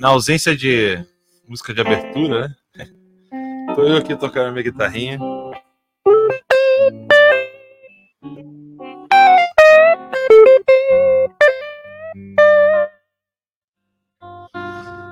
[0.00, 0.98] na ausência de
[1.46, 2.88] música de abertura, né?
[3.74, 5.18] Tô eu aqui tocando minha guitarrinha.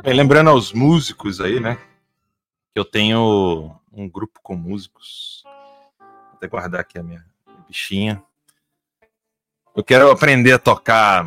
[0.03, 1.77] Bem, lembrando aos músicos aí, né?
[2.73, 5.45] Que eu tenho um grupo com músicos.
[5.99, 7.23] Vou até guardar aqui a minha
[7.67, 8.23] bichinha.
[9.77, 11.27] Eu quero aprender a tocar,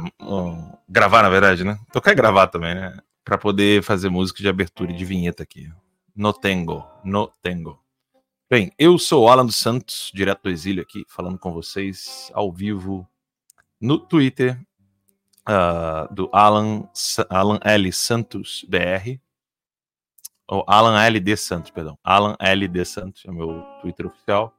[0.90, 1.78] gravar na verdade, né?
[1.94, 2.98] Tocar e gravar também, né?
[3.24, 5.72] Para poder fazer música de abertura e de vinheta aqui.
[6.16, 7.80] No tengo, no tengo.
[8.50, 12.52] Bem, eu sou o Alan dos Santos, direto do exílio aqui, falando com vocês ao
[12.52, 13.08] vivo
[13.80, 14.60] no Twitter
[15.48, 16.88] uh, do Alan,
[17.30, 17.92] Alan L.
[17.92, 19.20] Santos BR.
[20.48, 21.98] Ou Alan LD Santos, perdão.
[22.04, 24.54] Alan LD Santos é o meu Twitter oficial.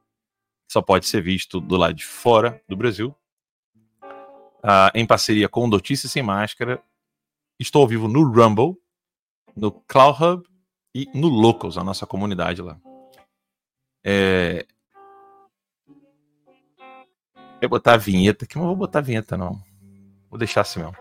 [0.67, 3.15] Só pode ser visto do lado de fora do Brasil.
[4.03, 6.81] Uh, em parceria com Notícias Sem Máscara.
[7.63, 8.75] Estou ao vivo no Rumble,
[9.55, 10.47] no Cloud Hub
[10.93, 12.77] e no Locals, a nossa comunidade lá.
[14.03, 14.67] É...
[17.61, 19.63] Eu vou botar a vinheta aqui, mas não vou botar a vinheta, não.
[20.29, 20.97] Vou deixar assim mesmo.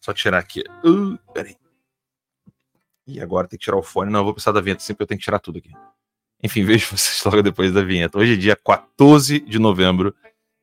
[0.00, 0.64] Só tirar aqui.
[0.84, 1.56] Uh, peraí.
[3.06, 4.10] E agora tem que tirar o fone.
[4.10, 5.70] Não, eu vou precisar da vinheta sempre, eu tenho que tirar tudo aqui.
[6.42, 8.18] Enfim, vejo vocês logo depois da vinheta.
[8.18, 10.12] Hoje é dia 14 de novembro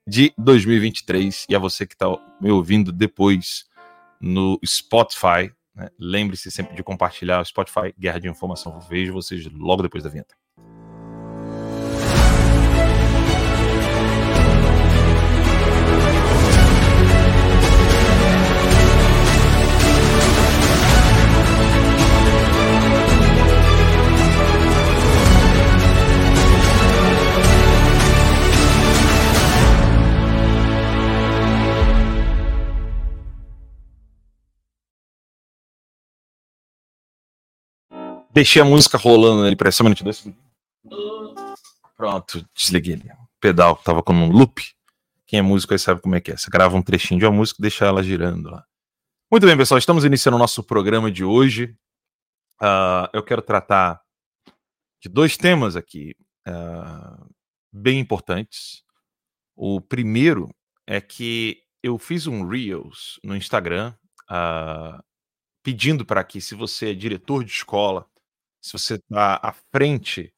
[0.06, 1.46] de 2023.
[1.48, 2.08] E a você que está
[2.42, 3.66] me ouvindo depois
[4.20, 5.90] no Spotify, né?
[6.00, 8.80] lembre-se sempre de compartilhar o Spotify Guerra de Informação.
[8.80, 10.36] Vejo vocês logo depois da vinheta.
[38.38, 40.04] Deixei a música rolando ali, para essa minuto.
[40.04, 41.60] Dois.
[41.96, 42.98] Pronto, desliguei.
[42.98, 44.62] O pedal tava com um loop.
[45.26, 46.38] Quem é músico aí sabe como é que é.
[46.38, 48.64] Você grava um trechinho de uma música e deixa ela girando lá.
[49.32, 51.76] Muito bem, pessoal, estamos iniciando o nosso programa de hoje.
[52.62, 54.04] Uh, eu quero tratar
[55.02, 56.16] de dois temas aqui
[56.48, 57.28] uh,
[57.74, 58.84] bem importantes.
[59.56, 60.54] O primeiro
[60.86, 63.96] é que eu fiz um Reels no Instagram
[64.30, 65.04] uh,
[65.64, 68.08] pedindo para que, se você é diretor de escola,
[68.62, 70.34] se você está à frente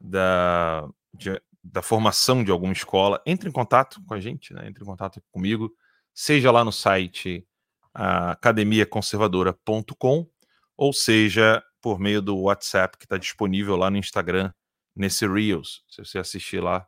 [0.00, 4.66] da, de, da formação de alguma escola, entre em contato com a gente, né?
[4.68, 5.70] entre em contato comigo,
[6.14, 7.46] seja lá no site
[7.94, 10.28] academiaconservadora.com
[10.76, 14.52] ou seja por meio do WhatsApp que está disponível lá no Instagram,
[14.94, 15.82] nesse Reels.
[15.88, 16.86] Se você assistir lá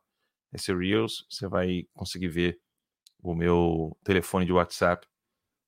[0.52, 2.60] esse Reels, você vai conseguir ver
[3.22, 5.06] o meu telefone de WhatsApp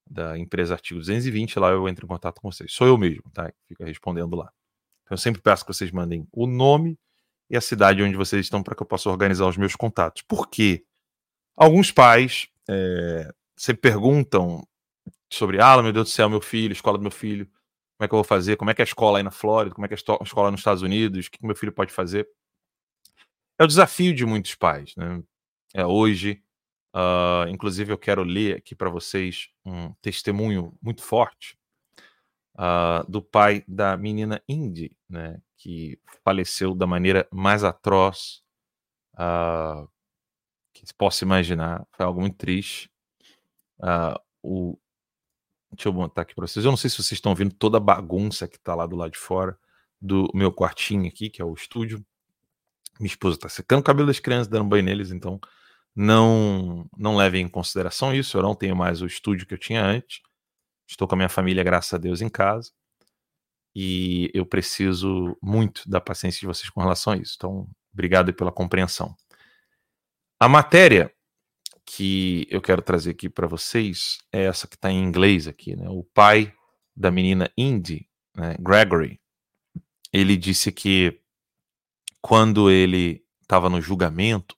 [0.09, 2.73] da empresa Artigo 220, lá eu entro em contato com vocês.
[2.73, 3.53] Sou eu mesmo, tá?
[3.69, 4.53] Fica respondendo lá.
[5.13, 6.99] Eu sempre peço que vocês mandem o nome
[7.51, 10.23] e a cidade onde vocês estão para que eu possa organizar os meus contatos.
[10.23, 10.87] Por quê?
[11.55, 14.67] Alguns pais é, sempre perguntam
[15.31, 18.15] sobre, ah, meu Deus do céu, meu filho, escola do meu filho, como é que
[18.15, 18.57] eu vou fazer?
[18.57, 19.75] Como é que é a escola aí na Flórida?
[19.75, 21.27] Como é que é a escola nos Estados Unidos?
[21.27, 22.27] O que, que meu filho pode fazer?
[23.59, 24.97] É o desafio de muitos pais.
[24.97, 25.23] Né?
[25.75, 26.43] É hoje,
[26.97, 31.59] uh, inclusive eu quero ler aqui para vocês um testemunho muito forte
[32.55, 38.43] uh, do pai da menina Indy, né, que faleceu da maneira mais atroz
[39.15, 39.89] uh,
[40.73, 41.87] que se possa imaginar.
[41.93, 42.91] Foi algo muito triste.
[43.79, 44.79] Uh, o...
[45.73, 46.65] Deixa eu botar aqui para vocês.
[46.65, 49.13] Eu não sei se vocês estão vendo toda a bagunça que está lá do lado
[49.13, 49.59] de fora
[50.01, 52.05] do meu quartinho aqui, que é o estúdio.
[52.99, 55.41] Minha esposa está secando o cabelo das crianças, dando banho neles, então
[55.95, 58.37] não não levem em consideração isso.
[58.37, 60.21] Eu não tenho mais o estúdio que eu tinha antes.
[60.93, 62.71] Estou com a minha família, graças a Deus, em casa.
[63.75, 67.35] E eu preciso muito da paciência de vocês com relação a isso.
[67.37, 69.17] Então, obrigado pela compreensão.
[70.39, 71.13] A matéria
[71.87, 75.89] que eu quero trazer aqui para vocês é essa que está em inglês aqui, né?
[75.89, 76.55] O pai
[76.95, 78.07] da menina Indy,
[78.37, 79.19] né, Gregory,
[80.13, 81.21] ele disse que
[82.21, 84.55] quando ele estava no julgamento,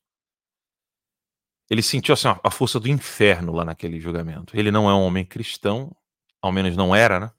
[1.71, 4.57] ele sentiu assim, a força do inferno lá naquele julgamento.
[4.59, 5.95] Ele não é um homem cristão,
[6.45, 7.33] ao menos não era, né?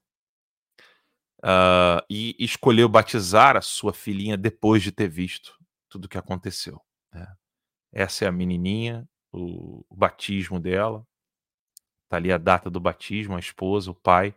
[1.44, 5.56] Uh, e escolheu batizar a sua filhinha depois de ter visto
[5.88, 6.81] tudo o que aconteceu.
[7.13, 7.28] Né?
[7.94, 11.06] Essa é a menininha, o, o, batismo dela.
[12.10, 14.36] Tá ali a data do batismo, a esposa, o pai.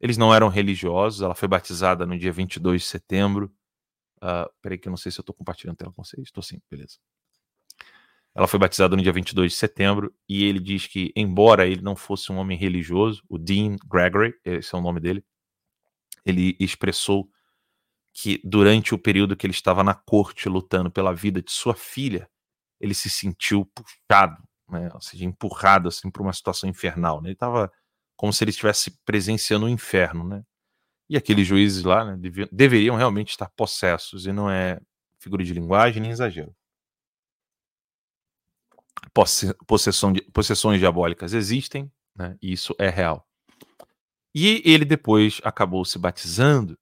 [0.00, 3.54] Eles não eram religiosos, ela foi batizada no dia 22 de setembro.
[4.16, 6.26] Uh, peraí que eu não sei se eu estou compartilhando tela com vocês.
[6.26, 6.98] Estou sim, beleza.
[8.34, 11.94] Ela foi batizada no dia 22 de setembro e ele diz que, embora ele não
[11.94, 15.22] fosse um homem religioso, o Dean Gregory, esse é o nome dele,
[16.24, 17.28] ele expressou
[18.12, 22.28] que durante o período que ele estava na corte lutando pela vida de sua filha,
[22.80, 27.20] ele se sentiu puxado, né, ou seja, empurrado assim para uma situação infernal.
[27.20, 27.28] Né?
[27.28, 27.70] Ele estava
[28.16, 30.44] como se ele estivesse presenciando o um inferno, né?
[31.08, 34.80] E aqueles juízes lá né, deveriam realmente estar possessos, e não é
[35.18, 36.54] figura de linguagem nem exagero.
[39.12, 43.26] Posse, possessão de, possessões diabólicas existem, né, e isso é real.
[44.34, 46.78] E ele depois acabou se batizando,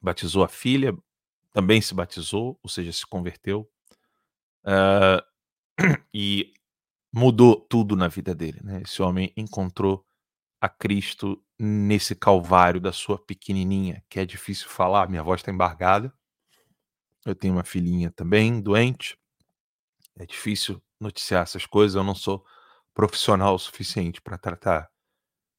[0.00, 0.96] batizou a filha,
[1.52, 3.70] também se batizou, ou seja, se converteu,
[4.64, 5.22] uh,
[6.12, 6.52] e
[7.12, 8.60] mudou tudo na vida dele.
[8.62, 8.82] Né?
[8.82, 10.04] Esse homem encontrou
[10.60, 16.12] a Cristo nesse calvário da sua pequenininha, que é difícil falar, minha voz está embargada.
[17.24, 19.18] Eu tenho uma filhinha também doente.
[20.18, 22.44] É difícil noticiar essas coisas, eu não sou
[22.94, 24.90] profissional o suficiente para tratar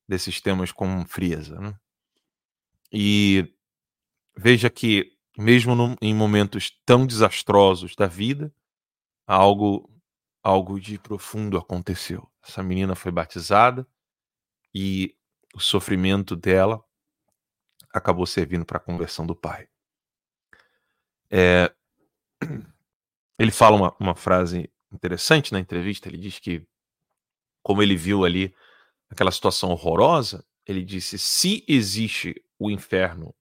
[0.08, 1.60] desses temas com frieza.
[1.60, 1.76] Né?
[2.92, 3.54] E
[4.36, 8.54] veja que, mesmo no, em momentos tão desastrosos da vida,
[9.28, 9.90] algo,
[10.42, 12.28] algo de profundo aconteceu.
[12.44, 13.88] Essa menina foi batizada
[14.74, 15.16] e
[15.54, 16.84] o sofrimento dela
[17.94, 19.68] acabou servindo para a conversão do pai.
[21.30, 21.74] É,
[23.38, 26.08] ele fala uma, uma frase interessante na entrevista.
[26.08, 26.66] Ele diz que,
[27.64, 28.54] como ele viu ali
[29.10, 33.36] aquela situação horrorosa, ele disse: se existe o inferno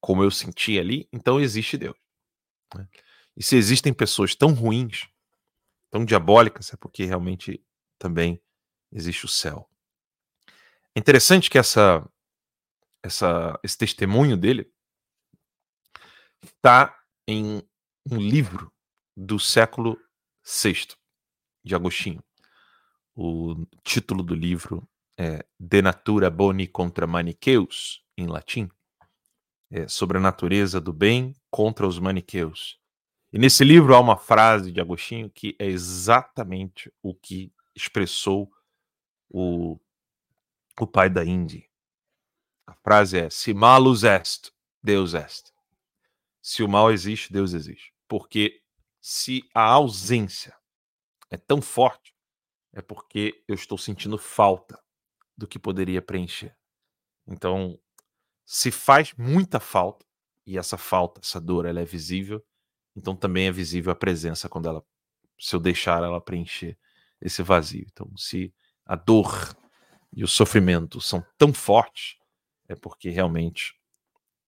[0.00, 1.96] como eu senti ali, então existe Deus.
[2.74, 2.86] Né?
[3.36, 5.08] E se existem pessoas tão ruins,
[5.90, 7.64] tão diabólicas, é porque realmente
[7.98, 8.40] também
[8.92, 9.68] existe o céu.
[10.94, 12.08] É interessante que essa,
[13.02, 14.70] essa, esse testemunho dele
[16.42, 16.96] está
[17.26, 17.62] em
[18.10, 18.72] um livro
[19.20, 19.98] do século
[20.44, 20.94] VI
[21.64, 22.22] de Agostinho.
[23.16, 24.88] O título do livro
[25.18, 28.70] é De Natura Boni contra Maniqueus, em latim,
[29.72, 32.78] é sobre a natureza do bem contra os maniqueus.
[33.32, 38.48] E nesse livro há uma frase de Agostinho que é exatamente o que expressou
[39.28, 39.80] o,
[40.78, 41.68] o pai da Indy.
[42.68, 45.52] A frase é: Se malus est, Deus est.
[46.40, 47.92] Se o mal existe, Deus existe.
[48.06, 48.62] Porque
[49.00, 50.54] se a ausência
[51.30, 52.14] é tão forte,
[52.72, 54.78] é porque eu estou sentindo falta
[55.36, 56.56] do que poderia preencher.
[57.26, 57.78] Então,
[58.44, 60.06] se faz muita falta,
[60.46, 62.44] e essa falta, essa dor, ela é visível,
[62.96, 64.84] então também é visível a presença quando ela,
[65.38, 66.78] se eu deixar ela preencher
[67.20, 67.86] esse vazio.
[67.92, 68.54] Então, se
[68.84, 69.54] a dor
[70.12, 72.16] e o sofrimento são tão fortes,
[72.66, 73.78] é porque realmente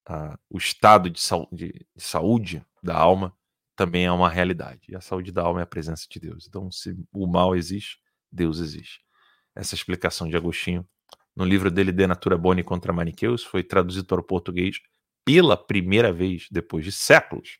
[0.06, 1.20] ah, o estado de,
[1.52, 3.36] de, de saúde da alma
[3.80, 4.82] também é uma realidade.
[4.90, 6.46] E a saúde da alma é a presença de Deus.
[6.46, 7.98] Então, se o mal existe,
[8.30, 9.00] Deus existe.
[9.56, 10.86] Essa explicação de Agostinho,
[11.34, 14.76] no livro dele De Natura Boni contra Maniqueus, foi traduzido para o português
[15.24, 17.58] pela primeira vez depois de séculos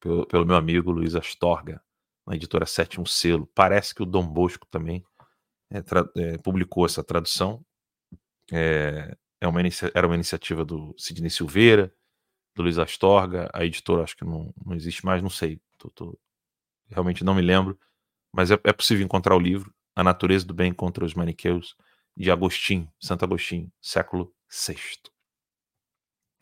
[0.00, 1.80] pelo, pelo meu amigo Luiz Astorga,
[2.26, 3.48] na editora Sétimo Selo.
[3.54, 5.04] Parece que o Dom Bosco também
[5.70, 5.78] é,
[6.20, 7.64] é, publicou essa tradução.
[8.52, 9.60] É, é uma
[9.94, 11.94] era uma iniciativa do Sidney Silveira,
[12.54, 16.18] do Luiz Astorga, a editora acho que não, não existe mais, não sei, tô, tô,
[16.88, 17.78] realmente não me lembro,
[18.32, 21.76] mas é, é, possível encontrar o livro A Natureza do Bem contra os Maniqueus,
[22.16, 24.76] de Agostinho, Santo Agostinho, século VI.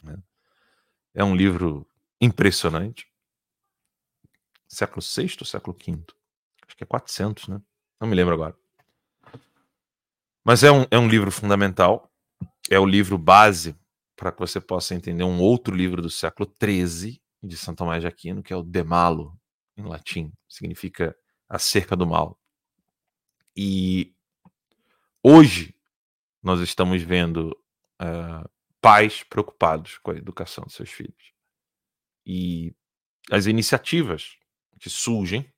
[0.03, 0.19] Né?
[1.15, 1.87] É um livro
[2.21, 3.11] impressionante.
[4.69, 6.03] Século VI ou século V?
[6.67, 7.61] Acho que é 400, né?
[8.01, 8.57] Não me lembro agora.
[10.45, 12.11] Mas é um, é um livro fundamental,
[12.71, 13.77] é o livro base
[14.23, 18.07] para que você possa entender um outro livro do século XIII de São Tomás de
[18.07, 19.37] Aquino, que é o De Malo,
[19.77, 21.13] em latim, significa
[21.49, 22.39] acerca do mal.
[23.57, 24.15] E
[25.25, 25.75] hoje
[26.41, 27.49] nós estamos vendo
[28.01, 28.49] uh,
[28.81, 31.33] pais preocupados com a educação dos seus filhos.
[32.25, 32.73] E
[33.29, 34.37] as iniciativas
[34.79, 35.53] que surgem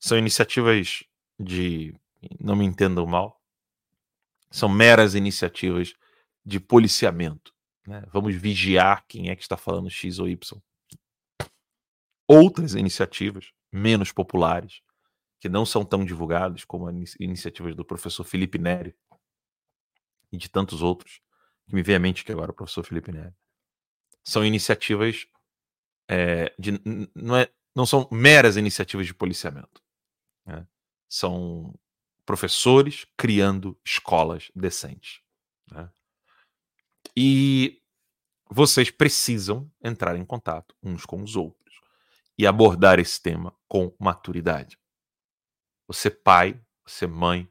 [0.00, 1.04] são iniciativas
[1.38, 1.94] de,
[2.40, 3.38] não me entendam mal,
[4.50, 5.92] são meras iniciativas
[6.42, 7.54] de policiamento.
[7.86, 8.02] Né?
[8.12, 10.60] Vamos vigiar quem é que está falando X ou Y.
[12.26, 14.82] Outras iniciativas, menos populares,
[15.40, 18.96] que não são tão divulgadas como as iniciativas do professor Felipe Neri
[20.32, 21.20] e de tantos outros,
[21.68, 23.34] que me vem à mente que agora o professor Felipe Neri,
[24.24, 25.26] são iniciativas
[26.08, 26.80] é, de,
[27.14, 29.82] não, é, não são meras iniciativas de policiamento.
[30.44, 30.66] Né?
[31.08, 31.78] São
[32.24, 35.20] professores criando escolas decentes.
[35.70, 35.88] Né?
[37.16, 37.80] E
[38.50, 41.80] vocês precisam entrar em contato uns com os outros
[42.38, 44.78] e abordar esse tema com maturidade.
[45.88, 47.48] Você, pai, você, mãe,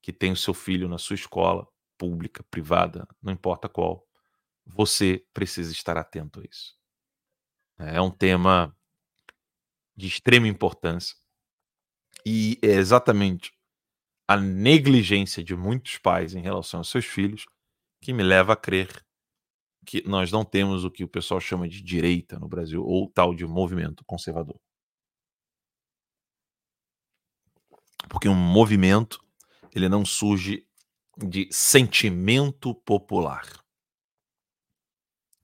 [0.00, 1.66] que tem o seu filho na sua escola,
[1.98, 4.06] pública, privada, não importa qual,
[4.64, 6.78] você precisa estar atento a isso.
[7.78, 8.74] É um tema
[9.96, 11.16] de extrema importância
[12.24, 13.52] e é exatamente
[14.28, 17.46] a negligência de muitos pais em relação aos seus filhos
[18.00, 19.04] que me leva a crer
[19.84, 23.34] que nós não temos o que o pessoal chama de direita no Brasil ou tal
[23.34, 24.60] de movimento conservador.
[28.08, 29.22] Porque um movimento
[29.74, 30.66] ele não surge
[31.16, 33.44] de sentimento popular.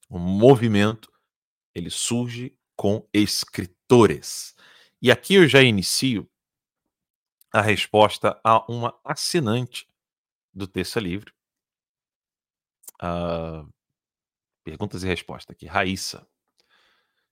[0.09, 1.13] O movimento
[1.75, 4.55] ele surge com escritores.
[5.01, 6.29] E aqui eu já inicio
[7.53, 9.89] a resposta a uma assinante
[10.53, 11.36] do Terça Livre.
[13.03, 13.69] Uh,
[14.65, 15.67] perguntas e respostas aqui.
[15.67, 16.27] Raíssa.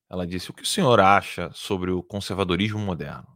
[0.09, 3.27] Ela disse: O que o senhor acha sobre o conservadorismo moderno?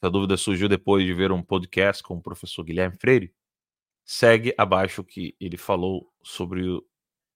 [0.00, 3.34] Essa dúvida surgiu depois de ver um podcast com o professor Guilherme Freire.
[4.04, 6.80] Segue abaixo o que ele falou sobre,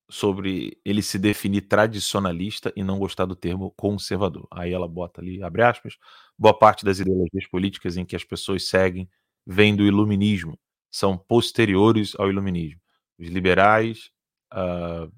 [0.09, 4.47] sobre ele se definir tradicionalista e não gostar do termo conservador.
[4.51, 5.97] Aí ela bota ali, abre aspas,
[6.39, 9.09] boa parte das ideologias políticas em que as pessoas seguem
[9.47, 10.59] vêm do iluminismo,
[10.91, 12.81] são posteriores ao iluminismo.
[13.19, 14.11] Os liberais
[14.53, 15.13] uh,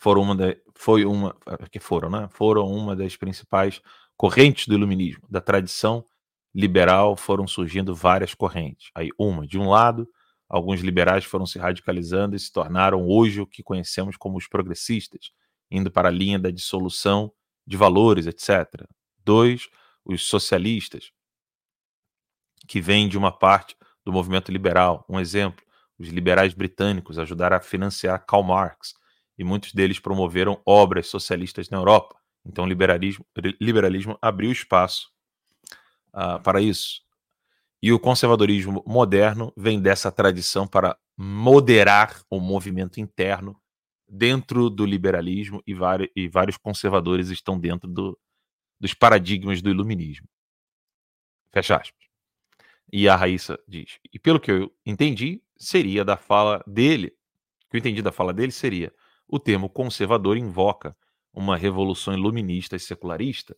[0.00, 0.36] foram uma
[0.74, 1.36] foi uma
[1.70, 2.28] que foram, né?
[2.32, 3.80] Foram uma das principais
[4.16, 6.04] correntes do iluminismo, da tradição
[6.54, 8.90] liberal foram surgindo várias correntes.
[8.94, 10.08] Aí, uma, de um lado,
[10.48, 15.30] alguns liberais foram se radicalizando e se tornaram hoje o que conhecemos como os progressistas,
[15.70, 17.32] indo para a linha da dissolução
[17.66, 18.86] de valores, etc.
[19.24, 19.68] Dois,
[20.04, 21.10] os socialistas,
[22.68, 25.04] que vêm de uma parte do movimento liberal.
[25.08, 25.64] Um exemplo,
[26.02, 28.94] os liberais britânicos ajudaram a financiar Karl Marx,
[29.38, 32.16] e muitos deles promoveram obras socialistas na Europa.
[32.44, 33.24] Então, o liberalismo,
[33.60, 35.10] liberalismo abriu espaço
[36.08, 37.02] uh, para isso.
[37.80, 43.56] E o conservadorismo moderno vem dessa tradição para moderar o movimento interno
[44.08, 48.18] dentro do liberalismo e, vários, e vários conservadores estão dentro do,
[48.78, 50.28] dos paradigmas do iluminismo.
[51.52, 52.02] Fecha aspas.
[52.92, 57.10] E a Raíssa diz: e pelo que eu entendi, seria da fala dele,
[57.70, 58.92] que eu entendi da fala dele seria:
[59.26, 60.96] o termo conservador invoca
[61.32, 63.56] uma revolução iluminista e secularista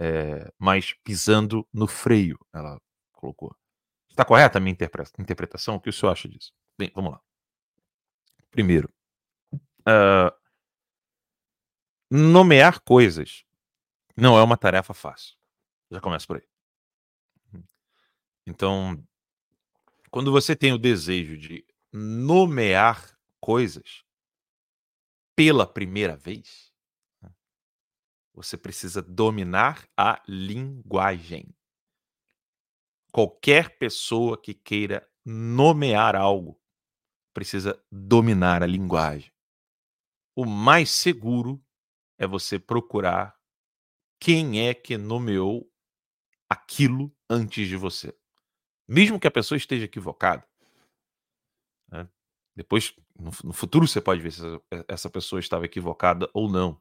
[0.00, 2.80] é, mas pisando no freio, ela
[3.12, 3.54] colocou.
[4.08, 5.76] Está correta a minha interpretação?
[5.76, 6.52] O que o senhor acha disso?
[6.78, 7.20] Bem, vamos lá.
[8.50, 8.90] Primeiro,
[9.52, 10.32] uh,
[12.10, 13.44] nomear coisas
[14.16, 15.36] não é uma tarefa fácil.
[15.90, 16.48] Já começa por aí.
[18.46, 19.06] Então,
[20.10, 24.04] quando você tem o desejo de nomear coisas
[25.36, 26.70] pela primeira vez,
[28.34, 31.54] você precisa dominar a linguagem.
[33.12, 36.60] Qualquer pessoa que queira nomear algo
[37.32, 39.32] precisa dominar a linguagem.
[40.34, 41.62] O mais seguro
[42.18, 43.38] é você procurar
[44.18, 45.70] quem é que nomeou
[46.48, 48.19] aquilo antes de você.
[48.90, 50.44] Mesmo que a pessoa esteja equivocada.
[51.88, 52.08] Né?
[52.56, 54.42] Depois, no, no, futuro, você pode ver se
[54.88, 56.76] essa pessoa estava equivocada ou não.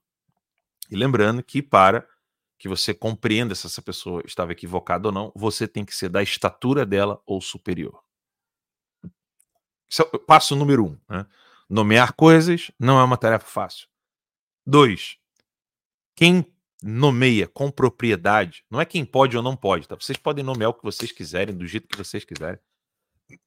[0.90, 2.10] E lembrando que para
[2.58, 6.24] que você compreenda se essa pessoa estava equivocada ou não, você tem que ser da
[6.24, 8.04] estatura dela ou superior.
[9.04, 11.00] É passo número um.
[11.08, 11.28] Né?
[11.70, 13.88] Nomear coisas não é uma tarefa fácil.
[14.66, 15.20] Dois,
[16.16, 16.44] quem
[16.82, 19.96] nomeia com propriedade, não é quem pode ou não pode, tá?
[19.96, 22.60] Vocês podem nomear o que vocês quiserem, do jeito que vocês quiserem.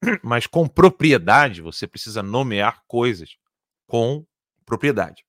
[0.23, 3.37] Mas com propriedade, você precisa nomear coisas
[3.87, 4.25] com
[4.65, 5.25] propriedade.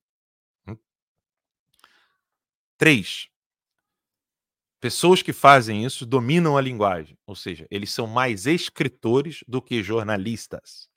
[2.77, 3.29] Três,
[4.81, 9.81] pessoas que fazem isso dominam a linguagem, ou seja, eles são mais escritores do que
[9.81, 10.89] jornalistas.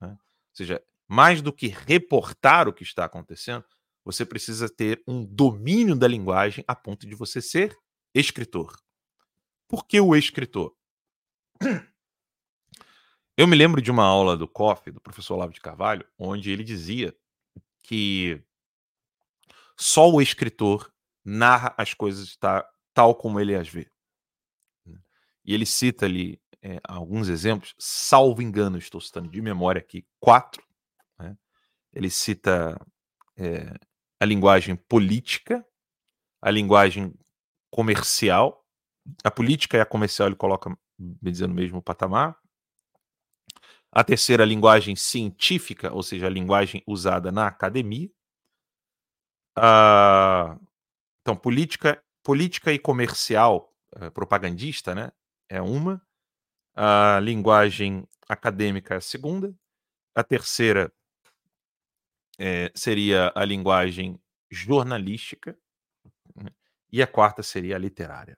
[0.00, 0.08] Né?
[0.10, 3.64] Ou seja, mais do que reportar o que está acontecendo,
[4.04, 7.76] você precisa ter um domínio da linguagem a ponto de você ser
[8.14, 8.76] escritor.
[9.68, 10.74] Por que o escritor?
[13.36, 16.62] Eu me lembro de uma aula do COF, do professor Olavo de Carvalho, onde ele
[16.62, 17.16] dizia
[17.82, 18.42] que
[19.76, 20.92] só o escritor
[21.24, 23.90] narra as coisas tá, tal como ele as vê.
[25.44, 30.62] E ele cita ali é, alguns exemplos, salvo engano, estou citando de memória aqui, quatro.
[31.18, 31.36] Né?
[31.92, 32.78] Ele cita
[33.36, 33.74] é,
[34.22, 35.66] a linguagem política,
[36.40, 37.12] a linguagem
[37.72, 38.64] comercial,
[39.24, 42.38] a política e a comercial ele coloca, me dizendo, no mesmo patamar.
[43.90, 48.08] A terceira, a linguagem científica, ou seja, a linguagem usada na academia.
[49.58, 50.56] A
[51.20, 55.10] então, política, política e comercial eh, propagandista, né?
[55.48, 56.00] É uma.
[56.76, 59.52] A linguagem acadêmica é a segunda.
[60.14, 60.92] A terceira
[62.44, 64.20] é, seria a linguagem
[64.50, 65.56] jornalística
[66.34, 66.50] né,
[66.90, 68.36] e a quarta seria a literária.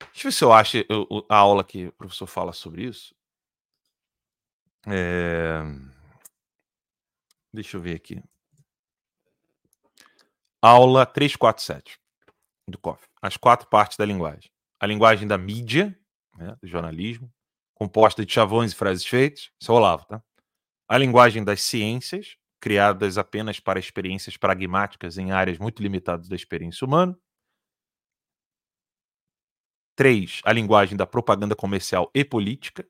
[0.00, 0.78] Deixa eu ver se eu acho
[1.28, 3.14] a aula que o professor fala sobre isso.
[4.86, 5.60] É...
[7.52, 8.22] Deixa eu ver aqui.
[10.62, 12.00] Aula 347
[12.66, 13.06] do COF.
[13.20, 14.50] As quatro partes da linguagem.
[14.80, 15.94] A linguagem da mídia,
[16.34, 17.30] né, do jornalismo,
[17.74, 19.50] composta de chavões e frases feitas.
[19.60, 20.22] Isso é Olavo, tá?
[20.88, 26.86] A linguagem das ciências, criadas apenas para experiências pragmáticas em áreas muito limitadas da experiência
[26.86, 27.16] humana.
[29.94, 32.86] Três, a linguagem da propaganda comercial e política,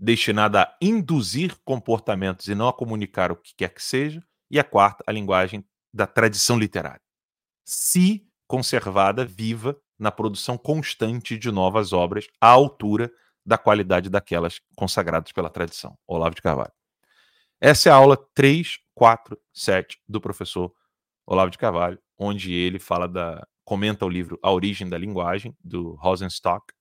[0.00, 4.22] destinada a induzir comportamentos e não a comunicar o que quer que seja.
[4.50, 7.02] E a quarta, a linguagem da tradição literária.
[7.66, 13.12] Se conservada, viva, na produção constante de novas obras à altura
[13.46, 15.96] da qualidade daquelas consagradas pela tradição.
[16.06, 16.72] Olavo de Carvalho.
[17.60, 20.74] Essa é a aula 347 do professor
[21.26, 25.94] Olavo de Carvalho, onde ele fala da comenta o livro A Origem da Linguagem do
[25.94, 26.72] Rosenstock.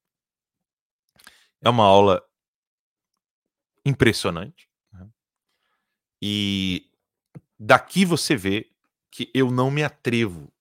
[1.62, 2.22] É uma aula
[3.86, 4.70] impressionante.
[4.92, 5.10] Né?
[6.22, 6.92] E
[7.58, 8.70] daqui você vê
[9.10, 10.52] que eu não me atrevo.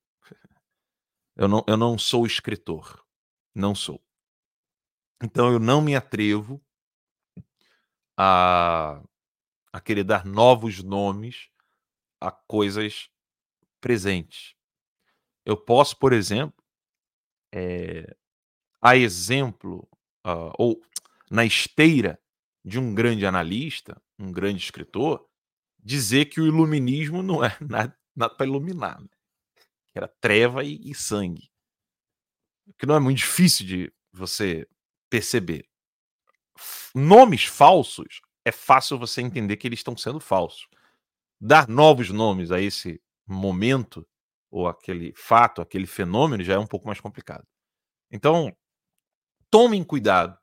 [1.35, 3.05] Eu não, eu não sou escritor.
[3.55, 4.01] Não sou.
[5.23, 6.63] Então eu não me atrevo
[8.17, 9.03] a,
[9.73, 11.49] a querer dar novos nomes
[12.21, 13.09] a coisas
[13.81, 14.55] presentes.
[15.45, 16.63] Eu posso, por exemplo,
[17.53, 18.15] é,
[18.81, 19.89] a exemplo,
[20.25, 20.81] uh, ou
[21.31, 22.21] na esteira
[22.65, 25.29] de um grande analista, um grande escritor,
[25.79, 29.01] dizer que o iluminismo não é nada, nada para iluminar.
[29.01, 29.09] Né?
[29.95, 31.51] Era treva e, e sangue.
[32.79, 34.69] Que não é muito difícil de você
[35.11, 35.69] perceber.
[36.95, 40.69] Nomes falsos é fácil você entender que eles estão sendo falsos.
[41.41, 44.07] Dar novos nomes a esse momento
[44.51, 47.47] ou aquele fato, aquele fenômeno já é um pouco mais complicado.
[48.11, 48.55] Então,
[49.51, 50.39] tomem cuidado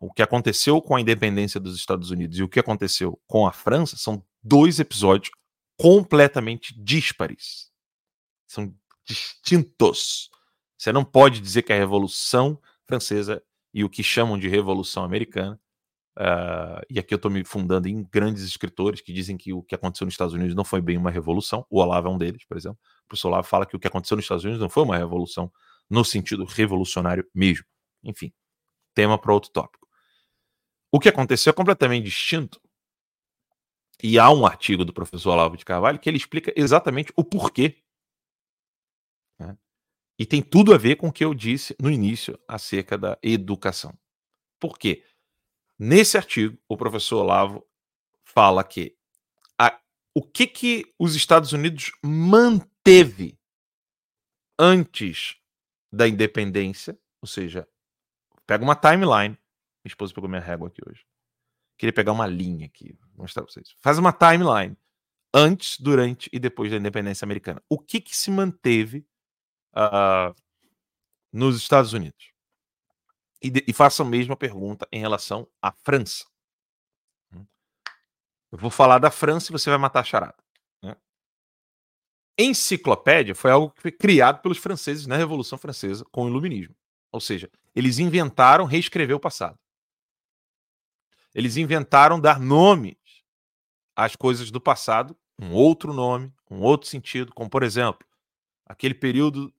[0.00, 3.52] O que aconteceu com a independência dos Estados Unidos e o que aconteceu com a
[3.52, 5.30] França são dois episódios
[5.76, 7.70] completamente díspares.
[8.46, 8.74] São
[9.04, 10.30] distintos.
[10.78, 15.60] Você não pode dizer que a Revolução Francesa e o que chamam de Revolução Americana,
[16.18, 19.74] uh, e aqui eu estou me fundando em grandes escritores que dizem que o que
[19.74, 21.66] aconteceu nos Estados Unidos não foi bem uma revolução.
[21.70, 22.78] O Olavo é um deles, por exemplo.
[23.04, 25.52] O professor Olavo fala que o que aconteceu nos Estados Unidos não foi uma revolução
[25.88, 27.64] no sentido revolucionário mesmo.
[28.02, 28.32] Enfim,
[28.94, 29.86] tema para outro tópico.
[30.92, 32.60] O que aconteceu é completamente distinto
[34.02, 37.82] e há um artigo do professor Olavo de Carvalho que ele explica exatamente o porquê.
[39.38, 39.56] Né?
[40.20, 43.98] E tem tudo a ver com o que eu disse no início acerca da educação.
[44.60, 45.02] Por quê?
[45.78, 47.66] Nesse artigo, o professor Olavo
[48.22, 48.94] fala que
[49.58, 49.80] a,
[50.14, 53.38] o que, que os Estados Unidos manteve
[54.58, 55.38] antes
[55.90, 57.66] da independência, ou seja,
[58.46, 59.38] pega uma timeline.
[59.82, 61.02] Minha esposa pegou minha régua aqui hoje.
[61.78, 63.74] Queria pegar uma linha aqui, mostrar para vocês.
[63.80, 64.76] Faz uma timeline
[65.32, 67.62] antes, durante e depois da independência americana.
[67.70, 69.06] O que, que se manteve
[69.74, 70.34] uh,
[71.32, 72.32] nos Estados Unidos?
[73.42, 76.24] E, de, e faça a mesma pergunta em relação à França.
[78.52, 80.36] Eu vou falar da França e você vai matar a charada.
[80.82, 80.96] Né?
[82.36, 86.74] enciclopédia foi algo que foi criado pelos franceses na Revolução Francesa com o Iluminismo.
[87.12, 89.58] Ou seja, eles inventaram reescrever o passado.
[91.34, 92.96] Eles inventaram dar nomes
[93.94, 98.06] às coisas do passado, um outro nome, um outro sentido, como por exemplo,
[98.66, 99.52] aquele período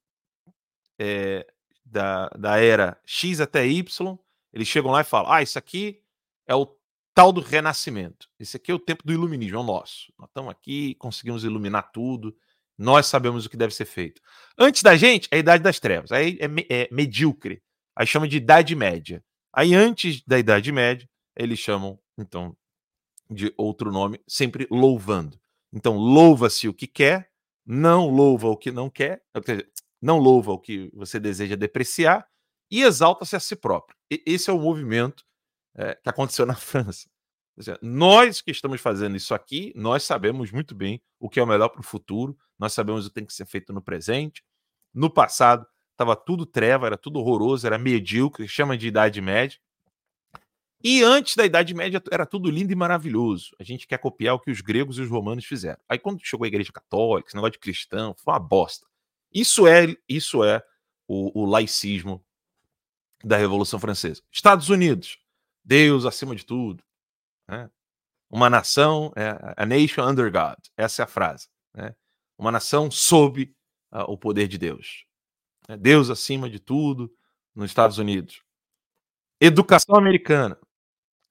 [0.99, 1.45] é,
[1.85, 4.17] da, da era X até Y,
[4.53, 6.01] eles chegam lá e falam: ah, isso aqui
[6.47, 6.67] é o
[7.13, 8.29] tal do renascimento.
[8.39, 10.11] Esse aqui é o tempo do iluminismo, é o nosso.
[10.17, 12.35] Nós estamos aqui, conseguimos iluminar tudo,
[12.77, 14.21] nós sabemos o que deve ser feito.
[14.57, 17.61] Antes da gente, é a Idade das Trevas, aí é, é medíocre,
[17.95, 19.23] aí chama de Idade Média.
[19.53, 22.55] Aí antes da Idade Média, eles chamam, então,
[23.29, 25.39] de outro nome, sempre louvando.
[25.73, 27.29] Então, louva-se o que quer,
[27.65, 29.23] não louva o que não quer,
[30.01, 32.27] não louva o que você deseja depreciar
[32.69, 33.95] e exalta-se a si próprio.
[34.09, 35.23] E esse é o movimento
[35.75, 37.09] é, que aconteceu na França.
[37.57, 41.47] Seja, nós que estamos fazendo isso aqui, nós sabemos muito bem o que é o
[41.47, 44.43] melhor para o futuro, nós sabemos o que tem que ser feito no presente.
[44.93, 49.59] No passado, estava tudo treva, era tudo horroroso, era medíocre, chama de Idade Média.
[50.83, 53.55] E antes da Idade Média era tudo lindo e maravilhoso.
[53.59, 55.79] A gente quer copiar o que os gregos e os romanos fizeram.
[55.87, 58.87] Aí quando chegou a Igreja Católica, esse negócio de cristão, foi uma bosta.
[59.33, 60.63] Isso é, isso é
[61.07, 62.23] o, o laicismo
[63.23, 64.21] da Revolução Francesa.
[64.31, 65.19] Estados Unidos,
[65.63, 66.83] Deus acima de tudo.
[67.47, 67.69] Né?
[68.29, 70.57] Uma nação, é, a nation under God.
[70.75, 71.47] Essa é a frase.
[71.73, 71.95] Né?
[72.37, 73.53] Uma nação sob
[73.91, 75.05] uh, o poder de Deus.
[75.67, 77.13] É Deus acima de tudo
[77.53, 78.41] nos Estados Unidos.
[79.39, 80.57] Educação americana.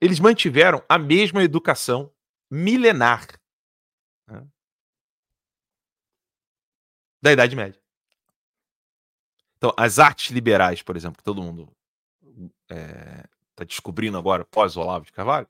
[0.01, 2.13] Eles mantiveram a mesma educação
[2.51, 3.27] milenar
[4.27, 4.47] né?
[7.23, 7.80] da Idade Média.
[9.61, 11.71] Então, as artes liberais, por exemplo, que todo mundo
[12.63, 15.47] está é, tá descobrindo agora, pós Olavo de Carvalho,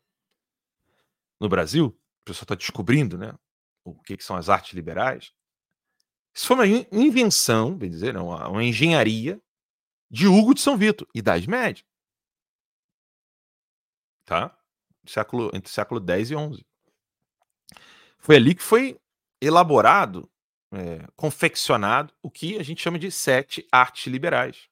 [1.38, 1.86] no Brasil,
[2.22, 3.32] o pessoal está descobrindo né,
[3.84, 5.32] o que, que, são as artes liberais.
[6.34, 9.40] Isso foi uma invenção, bem dizer, não, uma engenharia
[10.10, 11.84] de Hugo de São Vito, Idade Média.
[14.24, 14.58] Tá?
[15.06, 16.66] Século, entre século X e XI.
[18.18, 19.00] Foi ali que foi
[19.40, 20.28] elaborado,
[20.72, 24.68] é, confeccionado, o que a gente chama de sete artes liberais.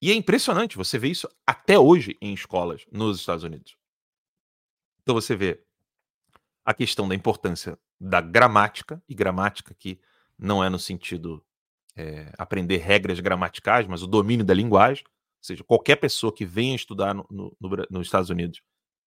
[0.00, 3.76] E é impressionante, você vê isso até hoje em escolas nos Estados Unidos.
[5.02, 5.64] Então você vê
[6.64, 10.00] a questão da importância da gramática, e gramática que
[10.38, 11.44] não é no sentido
[11.96, 15.04] é, aprender regras gramaticais, mas o domínio da linguagem.
[15.06, 18.62] Ou seja, qualquer pessoa que venha estudar no, no, no, nos Estados Unidos,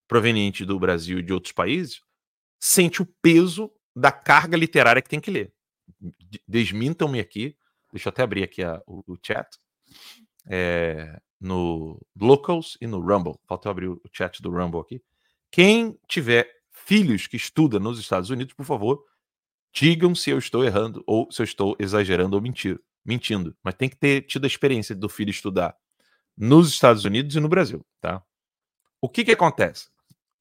[0.07, 2.01] proveniente do Brasil e de outros países,
[2.59, 5.53] sente o peso da carga literária que tem que ler.
[6.47, 7.55] Desmintam-me aqui,
[7.91, 9.59] deixa eu até abrir aqui a, o, o, chat,
[10.47, 13.39] é, no Locals e no Rumble.
[13.47, 15.03] Falta eu abrir o chat do Rumble aqui.
[15.49, 19.03] Quem tiver filhos que estudam nos Estados Unidos, por favor,
[19.73, 23.55] digam se eu estou errando ou se eu estou exagerando ou mentir, mentindo.
[23.63, 25.75] Mas tem que ter tido a experiência do filho estudar
[26.37, 28.23] nos Estados Unidos e no Brasil, tá?
[28.99, 29.89] O que que acontece?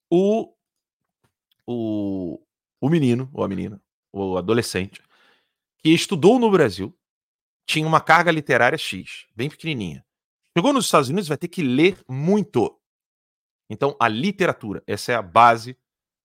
[0.09, 0.55] O,
[1.67, 2.41] o,
[2.81, 3.81] o menino, ou a menina,
[4.13, 5.03] o adolescente,
[5.79, 6.97] que estudou no Brasil,
[7.67, 10.05] tinha uma carga literária X, bem pequenininha.
[10.57, 12.79] Chegou nos Estados Unidos, vai ter que ler muito.
[13.69, 15.77] Então, a literatura, essa é a base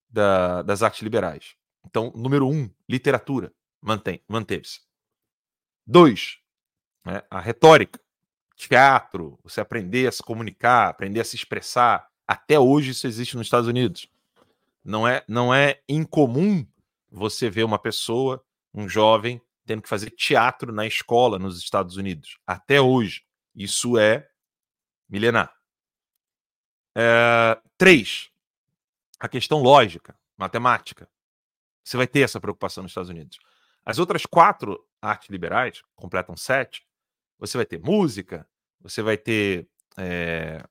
[0.09, 1.55] da, das artes liberais.
[1.85, 4.81] Então, número um, literatura, mantém, manteve-se.
[5.85, 6.39] Dois,
[7.05, 7.99] né, a retórica,
[8.55, 12.09] teatro, você aprender a se comunicar, aprender a se expressar.
[12.27, 14.09] Até hoje isso existe nos Estados Unidos.
[14.85, 16.65] Não é, não é incomum
[17.09, 22.37] você ver uma pessoa, um jovem, tendo que fazer teatro na escola nos Estados Unidos.
[22.45, 23.25] Até hoje.
[23.55, 24.29] Isso é
[25.09, 25.55] milenar.
[26.95, 28.29] É, três,
[29.19, 31.09] a questão lógica, matemática.
[31.83, 33.39] Você vai ter essa preocupação nos Estados Unidos.
[33.83, 36.85] As outras quatro artes liberais, completam sete,
[37.39, 38.47] você vai ter música,
[38.79, 39.67] você vai ter
[39.97, 40.63] é,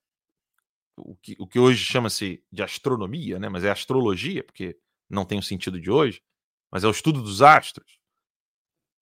[0.96, 3.48] o, que, o que hoje chama-se de astronomia, né?
[3.48, 4.78] mas é astrologia, porque
[5.08, 6.22] não tem o sentido de hoje,
[6.70, 7.98] mas é o estudo dos astros.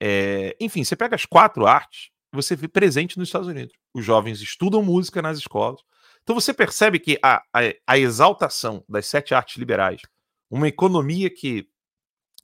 [0.01, 3.75] É, enfim, você pega as quatro artes, você vê presente nos Estados Unidos.
[3.95, 5.81] Os jovens estudam música nas escolas,
[6.23, 10.01] então você percebe que a, a, a exaltação das sete artes liberais,
[10.51, 11.69] uma economia que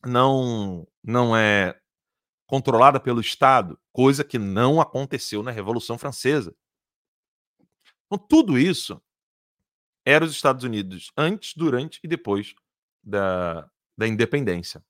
[0.05, 1.79] não, não é
[2.47, 6.55] controlada pelo Estado, coisa que não aconteceu na Revolução Francesa.
[8.07, 9.01] Então, tudo isso
[10.09, 12.55] era os Estados Unidos antes, durante e depois
[13.05, 14.83] da, da independência.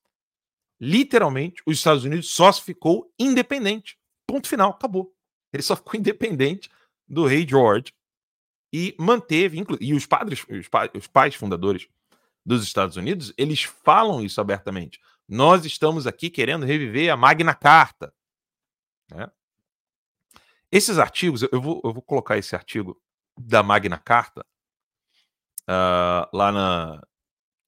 [0.79, 3.99] Literalmente, os Estados Unidos só ficou independente.
[4.25, 5.13] Ponto final, acabou.
[5.51, 6.69] Ele só ficou independente
[7.05, 7.93] do rei George
[8.71, 11.89] e manteve, e os padres, os, pa, os pais fundadores
[12.45, 15.01] dos Estados Unidos, eles falam isso abertamente.
[15.27, 18.13] Nós estamos aqui querendo reviver a Magna Carta.
[19.11, 19.29] Né?
[20.71, 23.01] Esses artigos, eu vou, eu vou colocar esse artigo
[23.37, 24.45] da Magna Carta
[25.69, 27.07] uh, lá na,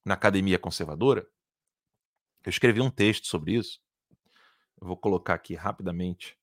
[0.04, 1.28] na Academia Conservadora.
[2.44, 3.80] Eu escrevi um texto sobre isso.
[4.82, 6.36] Eu vou colocar aqui rapidamente.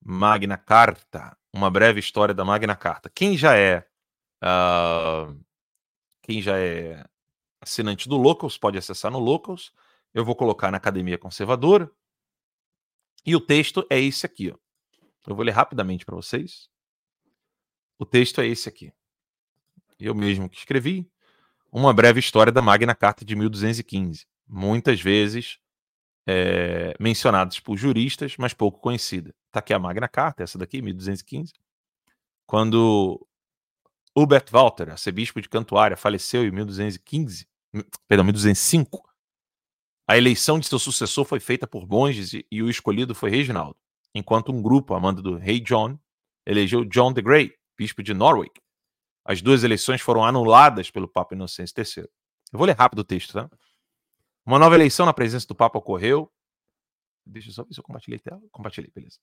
[0.00, 3.10] Magna Carta, uma breve história da Magna Carta.
[3.10, 3.84] Quem já é
[4.44, 5.36] uh,
[6.22, 7.04] quem já é
[7.60, 9.72] assinante do Locals pode acessar no Locals.
[10.14, 11.90] Eu vou colocar na Academia Conservadora.
[13.26, 14.50] E o texto é esse aqui.
[14.50, 14.56] Ó.
[15.26, 16.70] Eu vou ler rapidamente para vocês.
[17.98, 18.92] O texto é esse aqui.
[19.98, 21.10] Eu mesmo que escrevi.
[21.70, 24.26] Uma breve história da Magna Carta de 1215.
[24.46, 25.58] Muitas vezes
[26.26, 29.34] é, mencionados por juristas, mas pouco conhecida.
[29.46, 31.52] Está aqui a Magna Carta, essa daqui, 1215.
[32.46, 33.26] Quando
[34.14, 37.46] Hubert Walter, arcebispo de Cantuária, faleceu em 1215,
[38.06, 39.08] perdão, 1205,
[40.06, 43.76] a eleição de seu sucessor foi feita por monges e, e o escolhido foi Reginaldo,
[44.14, 45.98] enquanto um grupo, a mando do rei John,
[46.46, 48.60] elegeu John the Great, bispo de Norwich.
[49.28, 52.08] As duas eleições foram anuladas pelo Papa Inocêncio III.
[52.50, 53.50] Eu vou ler rápido o texto, tá?
[54.42, 56.32] Uma nova eleição na presença do Papa ocorreu.
[57.26, 58.40] Deixa eu só ver se eu compartilhei tela.
[58.50, 59.18] Compartilhei, beleza.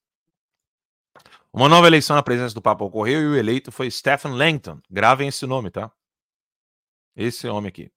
[1.52, 4.80] Uma nova eleição na presença do Papa ocorreu e o eleito foi Stephen Langton.
[4.91, 5.91] Gravem esse nome, tá?
[7.15, 7.91] Esse homem aqui.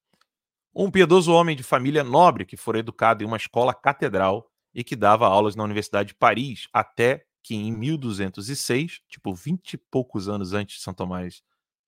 [0.74, 4.96] Um piedoso homem de família nobre que foi educado em uma escola catedral e que
[4.96, 10.54] dava aulas na Universidade de Paris, até que em 1206, tipo 20 e poucos anos
[10.54, 11.42] antes de São Tomás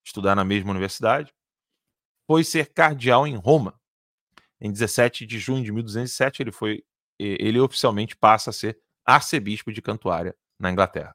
[0.05, 1.33] estudar na mesma universidade,
[2.27, 3.79] foi ser cardeal em Roma.
[4.61, 6.85] Em 17 de junho de 1207, ele foi
[7.19, 11.15] ele oficialmente passa a ser arcebispo de Cantuária, na Inglaterra.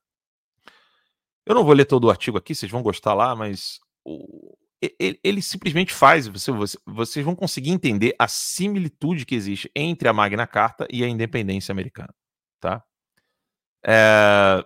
[1.45, 4.55] Eu não vou ler todo o artigo aqui, vocês vão gostar lá, mas o,
[4.99, 10.07] ele, ele, simplesmente faz, você, você, vocês vão conseguir entender a similitude que existe entre
[10.07, 12.13] a Magna Carta e a independência americana,
[12.59, 12.83] tá?
[13.85, 14.65] É,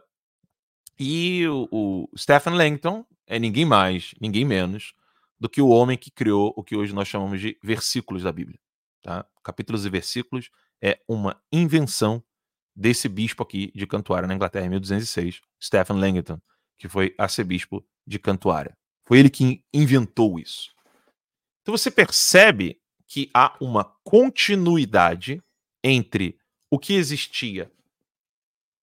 [0.98, 4.94] e o, o Stephen Langton é ninguém mais, ninguém menos
[5.40, 8.60] do que o homem que criou o que hoje nós chamamos de versículos da Bíblia,
[9.02, 9.26] tá?
[9.44, 10.50] Capítulos e versículos
[10.82, 12.22] é uma invenção
[12.76, 16.42] desse bispo aqui de Cantuária, na Inglaterra, em 1206, Stephen Langton,
[16.78, 18.76] que foi arcebispo de Cantuária.
[19.06, 20.72] Foi ele que inventou isso.
[21.62, 25.42] Então você percebe que há uma continuidade
[25.84, 26.38] entre
[26.70, 27.72] o que existia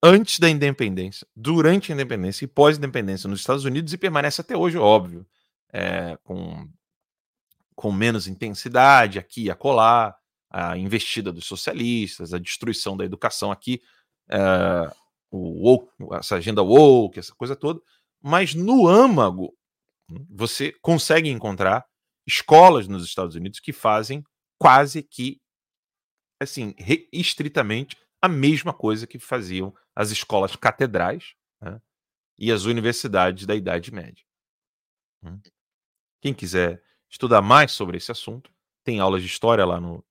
[0.07, 4.79] antes da independência, durante a independência e pós-independência nos Estados Unidos e permanece até hoje,
[4.79, 5.27] óbvio,
[5.73, 6.69] é, com,
[7.75, 10.16] com menos intensidade aqui e acolá,
[10.49, 13.83] a investida dos socialistas, a destruição da educação aqui,
[14.31, 14.95] é,
[15.31, 17.81] o woke, essa agenda woke, essa coisa toda,
[18.23, 19.53] mas no âmago
[20.31, 21.85] você consegue encontrar
[22.27, 24.25] escolas nos Estados Unidos que fazem
[24.57, 25.40] quase que,
[26.40, 26.75] assim,
[27.12, 31.81] estritamente a mesma coisa que faziam as escolas catedrais né,
[32.38, 34.24] e as universidades da Idade Média.
[35.22, 35.40] Hum.
[36.20, 38.50] Quem quiser estudar mais sobre esse assunto,
[38.85, 40.05] tem aulas de história lá no,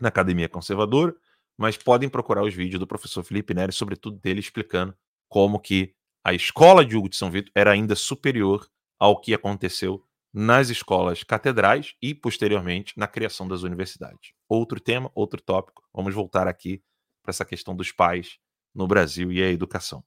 [0.00, 1.14] na Academia Conservadora,
[1.56, 4.96] mas podem procurar os vídeos do professor Felipe Neri, sobretudo dele explicando
[5.28, 5.94] como que
[6.24, 8.68] a escola de Hugo de São Vito era ainda superior
[8.98, 14.32] ao que aconteceu nas escolas catedrais e, posteriormente, na criação das universidades.
[14.48, 15.82] Outro tema, outro tópico.
[15.92, 16.82] Vamos voltar aqui
[17.30, 18.38] para essa questão dos pais
[18.74, 20.04] no Brasil e a educação.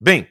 [0.00, 0.28] Bem,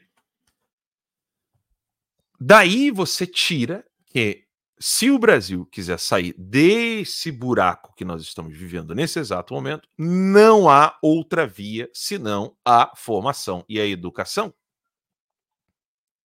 [2.40, 4.48] daí você tira que
[4.80, 10.68] se o Brasil quiser sair desse buraco que nós estamos vivendo nesse exato momento, não
[10.68, 14.54] há outra via senão a formação e a educação.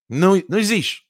[0.08, 1.06] Não, não existe.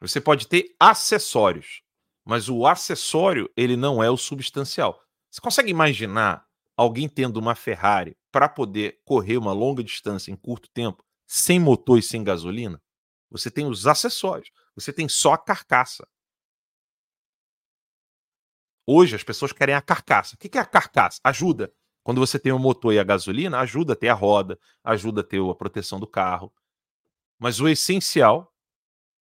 [0.00, 1.82] Você pode ter acessórios,
[2.24, 5.06] mas o acessório ele não é o substancial.
[5.30, 6.45] Você consegue imaginar
[6.76, 11.98] alguém tendo uma Ferrari para poder correr uma longa distância em curto tempo, sem motor
[11.98, 12.82] e sem gasolina?
[13.30, 16.06] Você tem os acessórios, você tem só a carcaça.
[18.86, 20.36] Hoje as pessoas querem a carcaça.
[20.36, 21.20] O que é a carcaça?
[21.24, 21.72] Ajuda.
[22.04, 25.24] Quando você tem o motor e a gasolina, ajuda a ter a roda, ajuda a
[25.24, 26.52] ter a proteção do carro.
[27.36, 28.54] Mas o essencial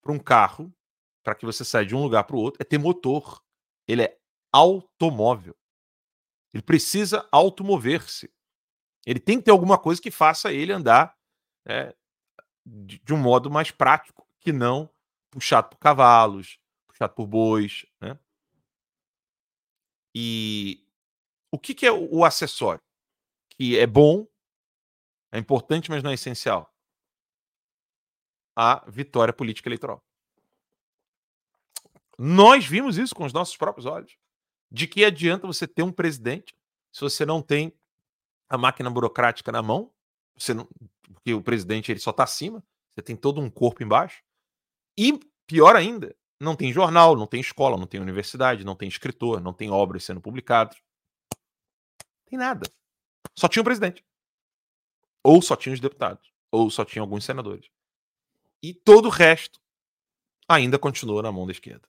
[0.03, 0.71] para um carro,
[1.23, 3.41] para que você saia de um lugar para o outro, é ter motor.
[3.87, 4.15] Ele é
[4.51, 5.55] automóvel.
[6.55, 8.33] Ele precisa automover-se.
[9.05, 11.13] Ele tem que ter alguma coisa que faça ele andar
[11.65, 11.93] é,
[12.65, 14.89] de, de, um modo mais prático, que não
[15.29, 17.85] puxado por cavalos, puxado por bois.
[17.99, 18.17] Né?
[20.15, 20.81] E
[21.51, 22.81] o que, que é o, o acessório?
[23.49, 24.25] Que é bom,
[25.33, 26.73] é importante, mas não é essencial
[28.55, 30.01] a vitória política eleitoral.
[32.17, 34.17] Nós vimos isso com os nossos próprios olhos.
[34.71, 36.55] De que adianta você ter um presidente
[36.91, 37.73] se você não tem
[38.49, 39.91] a máquina burocrática na mão?
[40.37, 40.67] Você não,
[41.13, 44.23] porque o presidente ele só está acima, você tem todo um corpo embaixo.
[44.97, 49.41] E pior ainda, não tem jornal, não tem escola, não tem universidade, não tem escritor,
[49.41, 50.77] não tem obras sendo publicadas.
[52.25, 52.69] Tem nada.
[53.37, 54.03] Só tinha o presidente.
[55.23, 56.31] Ou só tinha os deputados.
[56.51, 57.69] Ou só tinha alguns senadores.
[58.61, 59.59] E todo o resto
[60.47, 61.87] ainda continua na mão da esquerda.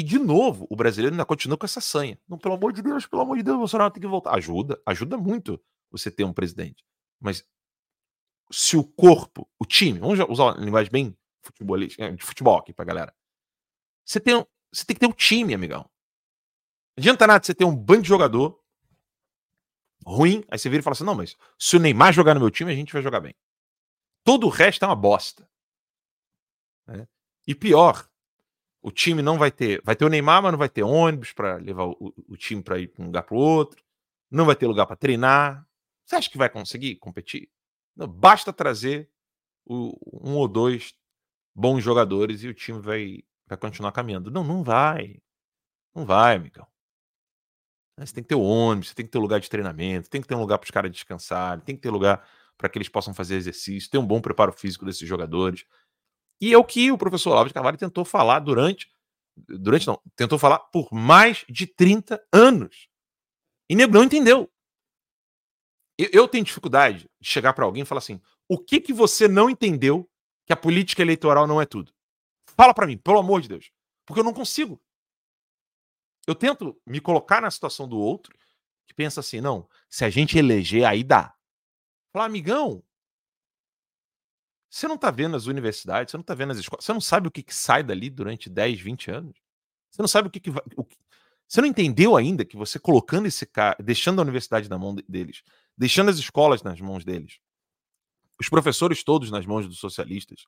[0.00, 2.18] E, de novo, o brasileiro ainda continua com essa sanha.
[2.26, 4.34] Não, pelo amor de Deus, pelo amor de Deus, o Bolsonaro tem que voltar.
[4.34, 6.82] Ajuda, ajuda muito você ter um presidente.
[7.20, 7.44] Mas
[8.50, 12.72] se o corpo, o time, vamos usar uma linguagem bem futebolista, é, de futebol aqui
[12.72, 13.14] pra galera.
[14.02, 15.80] Você tem, você tem que ter um time, amigão.
[16.96, 18.58] Não adianta nada você ter um bando de jogador
[20.06, 22.50] ruim, aí você vira e fala assim: não, mas se o Neymar jogar no meu
[22.50, 23.34] time, a gente vai jogar bem.
[24.24, 25.46] Todo o resto é uma bosta.
[26.86, 27.06] Né?
[27.46, 28.09] E pior,
[28.82, 29.82] o time não vai ter.
[29.84, 32.78] Vai ter o Neymar, mas não vai ter ônibus para levar o, o time para
[32.78, 33.82] ir de um lugar para o outro.
[34.30, 35.66] Não vai ter lugar para treinar.
[36.04, 37.50] Você acha que vai conseguir competir?
[37.96, 39.10] Não, basta trazer
[39.66, 40.94] o, um ou dois
[41.54, 44.30] bons jogadores e o time vai, vai continuar caminhando.
[44.30, 45.20] Não, não vai.
[45.94, 46.66] Não vai, amigão.
[47.98, 50.28] Você tem que ter ônibus, você tem que ter um lugar de treinamento, tem que
[50.28, 53.12] ter um lugar para os caras descansarem, tem que ter lugar para que eles possam
[53.12, 55.66] fazer exercício, ter um bom preparo físico desses jogadores.
[56.40, 58.90] E é o que o professor de Carvalho tentou falar durante.
[59.36, 62.88] Durante não, tentou falar por mais de 30 anos.
[63.68, 64.50] E nego não entendeu.
[65.98, 69.28] Eu, eu tenho dificuldade de chegar para alguém e falar assim: o que, que você
[69.28, 70.08] não entendeu
[70.46, 71.92] que a política eleitoral não é tudo?
[72.56, 73.70] Fala para mim, pelo amor de Deus.
[74.06, 74.80] Porque eu não consigo.
[76.26, 78.36] Eu tento me colocar na situação do outro
[78.86, 81.34] que pensa assim: não, se a gente eleger, aí dá.
[82.12, 82.82] Falar, amigão,
[84.70, 87.26] você não está vendo as universidades, você não está vendo as escolas, você não sabe
[87.26, 89.36] o que, que, sai dali durante 10, 20 anos.
[89.90, 90.96] Você não sabe o que, que, o que,
[91.48, 95.42] Você não entendeu ainda que você colocando esse cara, deixando a universidade na mão deles,
[95.76, 97.40] deixando as escolas nas mãos deles,
[98.40, 100.46] os professores todos nas mãos dos socialistas,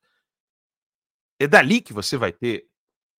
[1.40, 2.68] é dali que você vai ter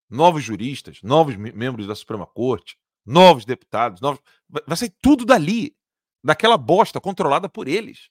[0.09, 4.21] novos juristas, novos membros da Suprema Corte, novos deputados, novos...
[4.49, 5.77] vai sair tudo dali,
[6.23, 8.09] daquela bosta controlada por eles.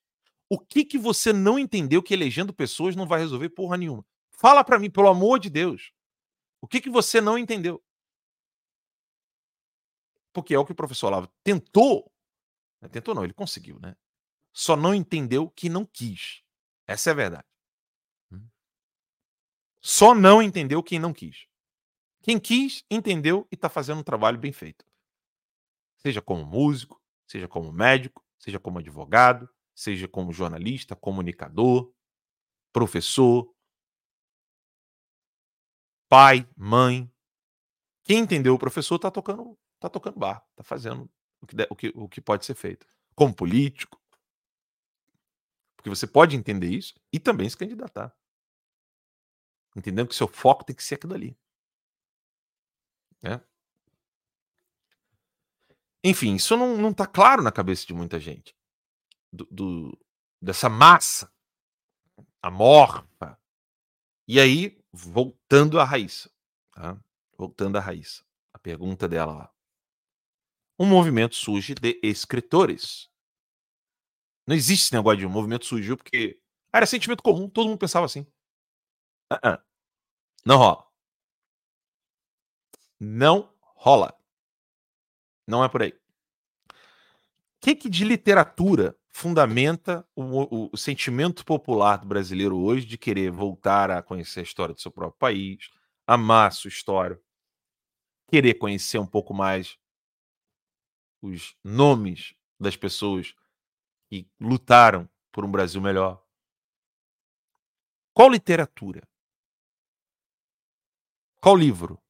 [0.51, 4.05] O que que você não entendeu que elegendo pessoas não vai resolver porra nenhuma?
[4.31, 5.93] Fala para mim, pelo amor de Deus.
[6.59, 7.81] O que que você não entendeu?
[10.33, 12.11] Porque é o que o professor Olavo tentou.
[12.81, 13.95] Né, tentou não, ele conseguiu, né?
[14.51, 16.43] Só não entendeu que não quis.
[16.85, 17.47] Essa é a verdade.
[18.29, 18.45] Hum.
[19.79, 21.47] Só não entendeu quem não quis.
[22.21, 24.85] Quem quis, entendeu e está fazendo um trabalho bem feito.
[25.95, 29.49] Seja como músico, seja como médico, seja como advogado,
[29.81, 31.91] seja como jornalista, comunicador,
[32.71, 33.51] professor,
[36.07, 37.11] pai, mãe.
[38.03, 41.09] Quem entendeu o professor está tocando, tá tocando bar, está fazendo
[41.41, 42.85] o que, o, que, o que pode ser feito.
[43.15, 43.99] Como político.
[45.75, 48.15] Porque você pode entender isso e também se candidatar.
[49.75, 51.35] Entendendo que seu foco tem que ser aquilo ali.
[53.19, 53.43] Né?
[56.03, 58.55] Enfim, isso não está claro na cabeça de muita gente
[59.31, 60.05] do, do,
[60.41, 61.31] dessa massa
[62.41, 63.39] amorfa.
[64.27, 66.29] E aí, voltando à raiz.
[66.71, 66.99] Tá?
[67.37, 68.23] Voltando à raiz.
[68.53, 69.53] A pergunta dela lá.
[70.79, 73.09] Um movimento surge de escritores.
[74.47, 76.41] Não existe esse negócio de um movimento surgiu porque
[76.73, 78.21] era sentimento comum, todo mundo pensava assim.
[79.31, 79.63] Uh -uh.
[80.45, 80.87] Não rola.
[82.99, 84.17] Não rola.
[85.47, 85.91] Não é por aí.
[85.91, 86.73] O
[87.61, 93.91] que, que de literatura fundamenta o, o, sentimento popular do brasileiro hoje de querer voltar
[93.91, 95.69] a conhecer a história do seu próprio país,
[96.07, 97.21] amar a sua história,
[98.29, 99.77] querer conhecer um pouco mais
[101.21, 103.35] os nomes das pessoas
[104.09, 106.25] que lutaram por um Brasil melhor.
[108.13, 109.07] Qual literatura?
[111.41, 112.01] Qual livro?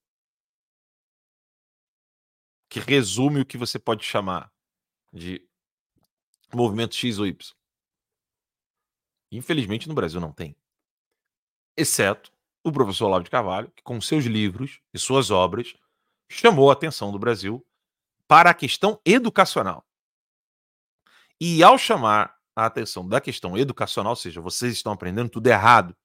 [2.70, 4.52] Que resume o que você pode chamar
[5.12, 5.46] de
[6.58, 7.56] movimento X ou Y.
[9.32, 10.56] Infelizmente, no Brasil não tem.
[11.78, 12.32] Exceto
[12.64, 15.74] o professor Olavo de Carvalho, que com seus livros e suas obras
[16.30, 17.66] chamou a atenção do Brasil
[18.28, 19.86] para a questão educacional.
[21.40, 25.96] E ao chamar a atenção da questão educacional, ou seja, vocês estão aprendendo tudo errado.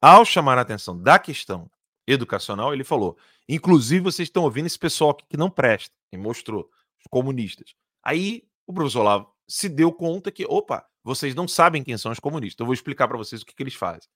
[0.00, 1.70] Ao chamar a atenção da questão
[2.06, 3.16] educacional, ele falou:
[3.48, 7.74] inclusive vocês estão ouvindo esse pessoal que não presta, e mostrou, os comunistas.
[8.02, 12.18] Aí o professor Olavo se deu conta que, opa, vocês não sabem quem são os
[12.18, 14.08] comunistas, eu vou explicar para vocês o que, que eles fazem.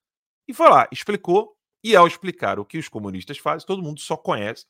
[0.46, 4.16] E foi lá, explicou, e ao explicar o que os comunistas fazem, todo mundo só
[4.16, 4.66] conhece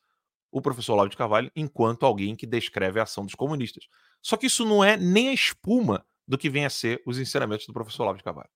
[0.51, 3.87] o professor Olavo de Carvalho enquanto alguém que descreve a ação dos comunistas.
[4.21, 7.67] Só que isso não é nem a espuma do que vem a ser os ensinamentos
[7.67, 8.51] do professor Olavo de Carvalho.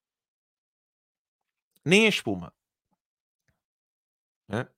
[1.84, 2.52] Nem a espuma.
[4.48, 4.68] Né?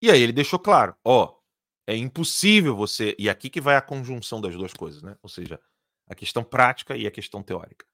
[0.00, 1.38] E aí ele deixou claro, ó,
[1.86, 3.14] é impossível você.
[3.18, 5.16] E aqui que vai a conjunção das duas coisas, né?
[5.22, 5.60] Ou seja,
[6.08, 7.86] a questão prática e a questão teórica.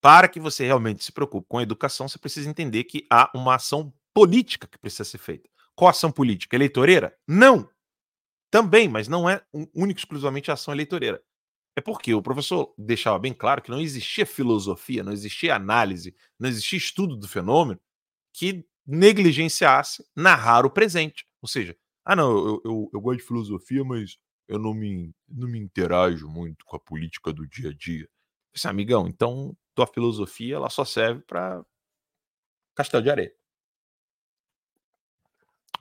[0.00, 3.56] Para que você realmente se preocupe com a educação, você precisa entender que há uma
[3.56, 5.48] ação política que precisa ser feita.
[5.74, 6.56] Qual ação política?
[6.56, 7.16] Eleitoreira?
[7.26, 7.68] Não!
[8.50, 9.42] Também, mas não é
[9.74, 11.22] única exclusivamente a ação eleitoreira.
[11.76, 16.48] É porque o professor deixava bem claro que não existia filosofia, não existia análise, não
[16.48, 17.80] existia estudo do fenômeno
[18.32, 21.26] que negligenciasse narrar o presente.
[21.40, 21.76] Ou seja,
[22.12, 26.28] ah, não, eu, eu, eu gosto de filosofia, mas eu não me, não me interajo
[26.28, 28.08] muito com a política do dia a dia.
[28.52, 31.64] Esse amigão, então tua filosofia ela só serve para
[32.74, 33.32] castelo de areia.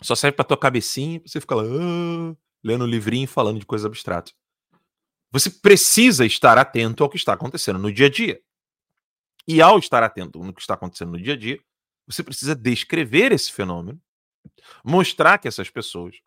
[0.03, 3.87] Só serve para tua cabecinha, você ficar lá, ah, lendo livrinho e falando de coisas
[3.87, 4.35] abstratas.
[5.31, 8.39] Você precisa estar atento ao que está acontecendo no dia a dia.
[9.47, 11.59] E ao estar atento no que está acontecendo no dia a dia,
[12.05, 13.99] você precisa descrever esse fenômeno,
[14.83, 16.17] mostrar que essas pessoas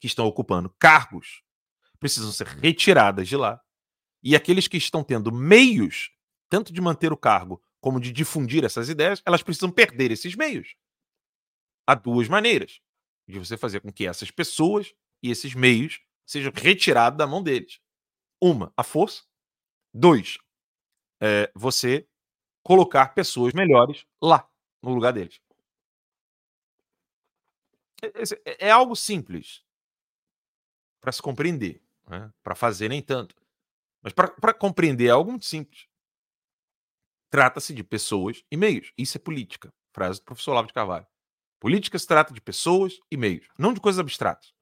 [0.00, 1.42] que estão ocupando cargos
[1.98, 3.60] precisam ser retiradas de lá.
[4.22, 6.10] E aqueles que estão tendo meios,
[6.48, 10.74] tanto de manter o cargo como de difundir essas ideias, elas precisam perder esses meios.
[11.86, 12.80] Há duas maneiras
[13.28, 17.80] de você fazer com que essas pessoas e esses meios sejam retirados da mão deles.
[18.40, 19.22] Uma, a força.
[19.92, 20.38] Dois,
[21.20, 22.06] é, você
[22.62, 24.48] colocar pessoas melhores lá,
[24.82, 25.40] no lugar deles.
[28.06, 29.62] É, é, é algo simples
[31.00, 31.82] para se compreender.
[32.08, 32.32] Né?
[32.42, 33.34] Para fazer, nem tanto.
[34.02, 35.86] Mas para compreender é algo muito simples.
[37.30, 38.92] Trata-se de pessoas e meios.
[38.96, 39.72] Isso é política.
[39.92, 41.06] Frase do professor Olavo de Carvalho.
[41.58, 44.52] Política se trata de pessoas e meios, não de coisas abstratas.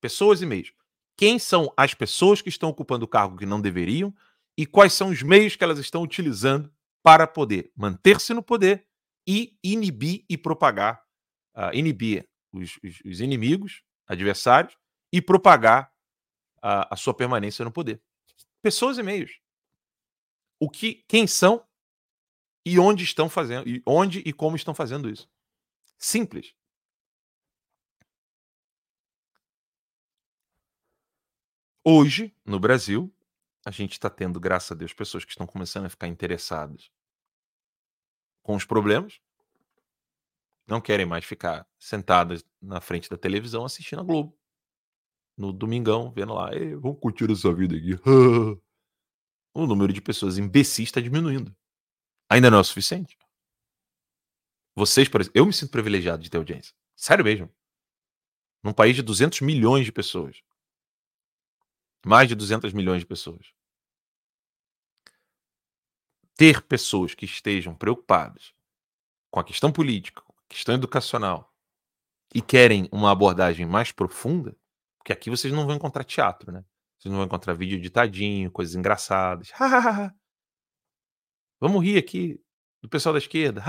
[0.00, 0.72] Pessoas e meios.
[1.16, 4.14] Quem são as pessoas que estão ocupando o cargo que não deveriam
[4.56, 6.72] e quais são os meios que elas estão utilizando
[7.02, 8.86] para poder manter-se no poder
[9.26, 11.02] e inibir e propagar,
[11.56, 14.76] uh, inibir os, os, os, inimigos, adversários,
[15.12, 15.92] e propagar
[16.62, 18.00] a, a sua permanência no poder.
[18.62, 19.40] Pessoas e meios.
[20.60, 21.64] O que, quem são
[22.64, 25.28] e onde estão fazendo, e onde e como estão fazendo isso.
[25.98, 26.54] Simples.
[31.82, 33.10] Hoje, no Brasil,
[33.64, 36.90] a gente está tendo, graças a Deus, pessoas que estão começando a ficar interessadas
[38.42, 39.20] com os problemas,
[40.68, 44.38] não querem mais ficar sentadas na frente da televisão assistindo a Globo.
[45.36, 47.94] No domingão, vendo lá, vamos curtir essa vida aqui.
[49.54, 51.56] o número de pessoas imbecis está diminuindo.
[52.28, 53.16] Ainda não é o suficiente.
[54.76, 56.74] Vocês, por exemplo, eu me sinto privilegiado de ter audiência.
[56.94, 57.50] Sério mesmo.
[58.62, 60.42] Num país de 200 milhões de pessoas.
[62.04, 63.52] Mais de 200 milhões de pessoas.
[66.36, 68.52] Ter pessoas que estejam preocupadas
[69.30, 71.52] com a questão política, questão educacional
[72.34, 74.56] e querem uma abordagem mais profunda,
[74.98, 76.64] porque aqui vocês não vão encontrar teatro, né?
[76.98, 79.50] Vocês não vão encontrar vídeo ditadinho, coisas engraçadas.
[81.60, 82.40] Vamos rir aqui
[82.80, 83.62] do pessoal da esquerda.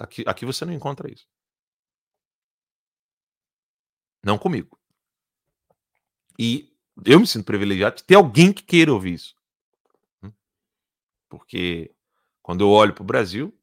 [0.00, 1.26] aqui, aqui você não encontra isso.
[4.24, 4.78] Não comigo.
[6.38, 9.36] E eu me sinto privilegiado de ter alguém que queira ouvir isso.
[10.22, 10.32] Hum?
[11.28, 11.94] Porque
[12.42, 13.56] quando eu olho para o Brasil,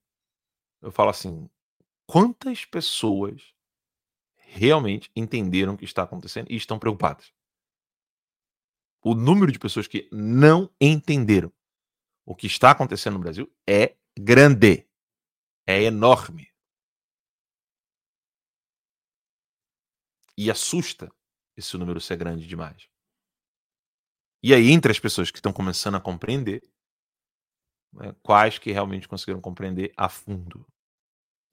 [0.81, 1.49] eu falo assim:
[2.05, 3.53] quantas pessoas
[4.35, 7.33] realmente entenderam o que está acontecendo e estão preocupadas?
[9.03, 11.51] O número de pessoas que não entenderam
[12.25, 14.87] o que está acontecendo no Brasil é grande,
[15.67, 16.51] é enorme.
[20.37, 21.13] E assusta
[21.55, 22.89] esse número ser grande demais.
[24.41, 26.61] E aí, entre as pessoas que estão começando a compreender,
[27.93, 30.65] né, quais que realmente conseguiram compreender a fundo.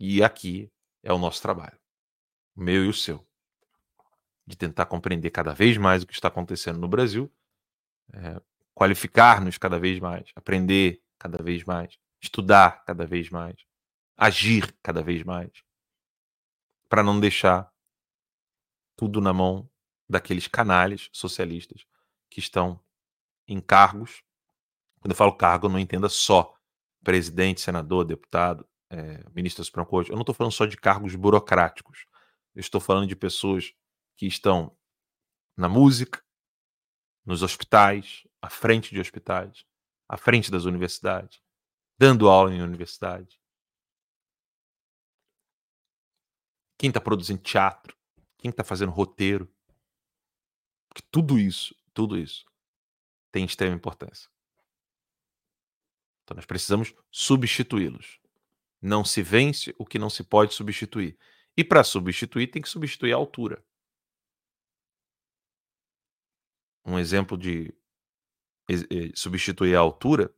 [0.02, 0.72] E aqui
[1.02, 1.78] é o nosso trabalho,
[2.56, 3.22] o meu e o seu,
[4.46, 7.30] de tentar compreender cada vez mais o que está acontecendo no Brasil,
[8.14, 8.40] é,
[8.74, 13.56] qualificar-nos cada vez mais, aprender cada vez mais, estudar cada vez mais,
[14.16, 15.50] agir cada vez mais,
[16.88, 17.70] para não deixar
[18.96, 19.68] tudo na mão
[20.08, 21.84] daqueles canalhas socialistas
[22.30, 22.80] que estão
[23.46, 24.22] em cargos.
[24.98, 26.54] Quando eu falo cargo, eu não entenda só
[27.04, 29.88] presidente, senador, deputado, é, ministro da Suprema.
[30.08, 32.06] Eu não estou falando só de cargos burocráticos.
[32.54, 33.72] Eu estou falando de pessoas
[34.16, 34.76] que estão
[35.56, 36.22] na música,
[37.24, 39.64] nos hospitais, à frente de hospitais,
[40.08, 41.40] à frente das universidades,
[41.96, 43.40] dando aula em universidade.
[46.76, 47.96] Quem está produzindo teatro,
[48.38, 49.46] Quem está fazendo roteiro?
[50.88, 52.46] Porque tudo isso, tudo isso
[53.30, 54.30] tem extrema importância.
[56.24, 58.18] Então nós precisamos substituí-los.
[58.80, 61.18] Não se vence o que não se pode substituir.
[61.56, 63.62] E para substituir, tem que substituir a altura.
[66.84, 67.74] Um exemplo de
[68.68, 70.34] eh, substituir a altura,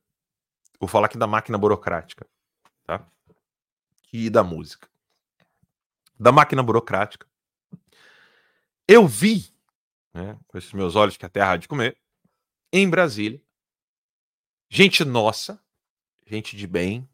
[0.80, 2.26] vou falar aqui da máquina burocrática,
[2.84, 3.06] tá?
[4.12, 4.88] E da música.
[6.18, 7.26] Da máquina burocrática.
[8.88, 9.54] Eu vi,
[10.12, 11.98] né, com esses meus olhos que a terra há de comer,
[12.72, 13.40] em Brasília,
[14.68, 15.62] gente nossa,
[16.26, 17.08] gente de bem,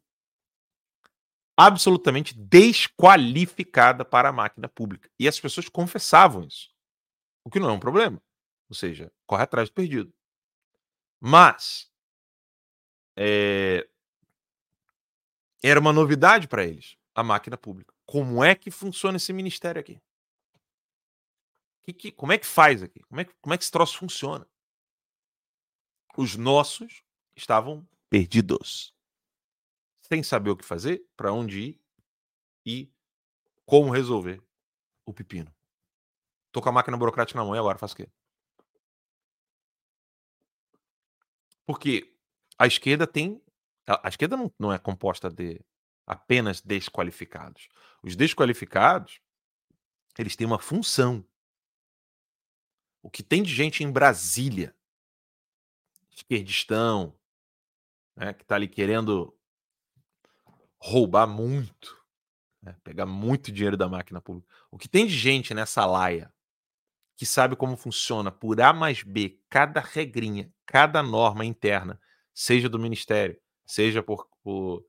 [1.60, 5.10] absolutamente desqualificada para a máquina pública.
[5.18, 6.70] E as pessoas confessavam isso.
[7.44, 8.22] O que não é um problema.
[8.68, 10.14] Ou seja, corre atrás do perdido.
[11.20, 11.90] Mas
[13.16, 13.88] é,
[15.60, 17.92] era uma novidade para eles, a máquina pública.
[18.06, 20.00] Como é que funciona esse ministério aqui?
[21.82, 23.00] Que, que, como é que faz aqui?
[23.00, 24.46] Como é que, como é que esse troço funciona?
[26.16, 27.02] Os nossos
[27.34, 28.94] estavam perdidos
[30.10, 31.82] sem saber o que fazer, para onde ir
[32.64, 32.92] e
[33.64, 34.42] como resolver
[35.06, 35.54] o pepino.
[36.50, 38.08] Tô com a máquina burocrática na mão e agora faço o quê?
[41.66, 42.14] Porque
[42.58, 43.42] a esquerda tem.
[43.86, 45.60] A, esquerda não, não é composta de
[46.06, 47.68] apenas desqualificados.
[48.02, 49.20] Os desqualificados,
[50.18, 51.24] eles têm uma função.
[53.02, 54.74] O que tem de gente em Brasília,
[56.10, 57.14] esquerdistão,
[58.16, 59.37] né, que está ali querendo
[60.80, 61.96] roubar muito,
[62.62, 62.76] né?
[62.84, 64.48] pegar muito dinheiro da máquina pública.
[64.70, 66.32] O que tem de gente nessa laia
[67.16, 72.00] que sabe como funciona por A mais B, cada regrinha, cada norma interna,
[72.32, 74.86] seja do Ministério, seja por, por,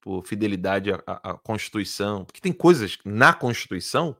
[0.00, 4.16] por fidelidade à, à, Constituição, porque tem coisas na Constituição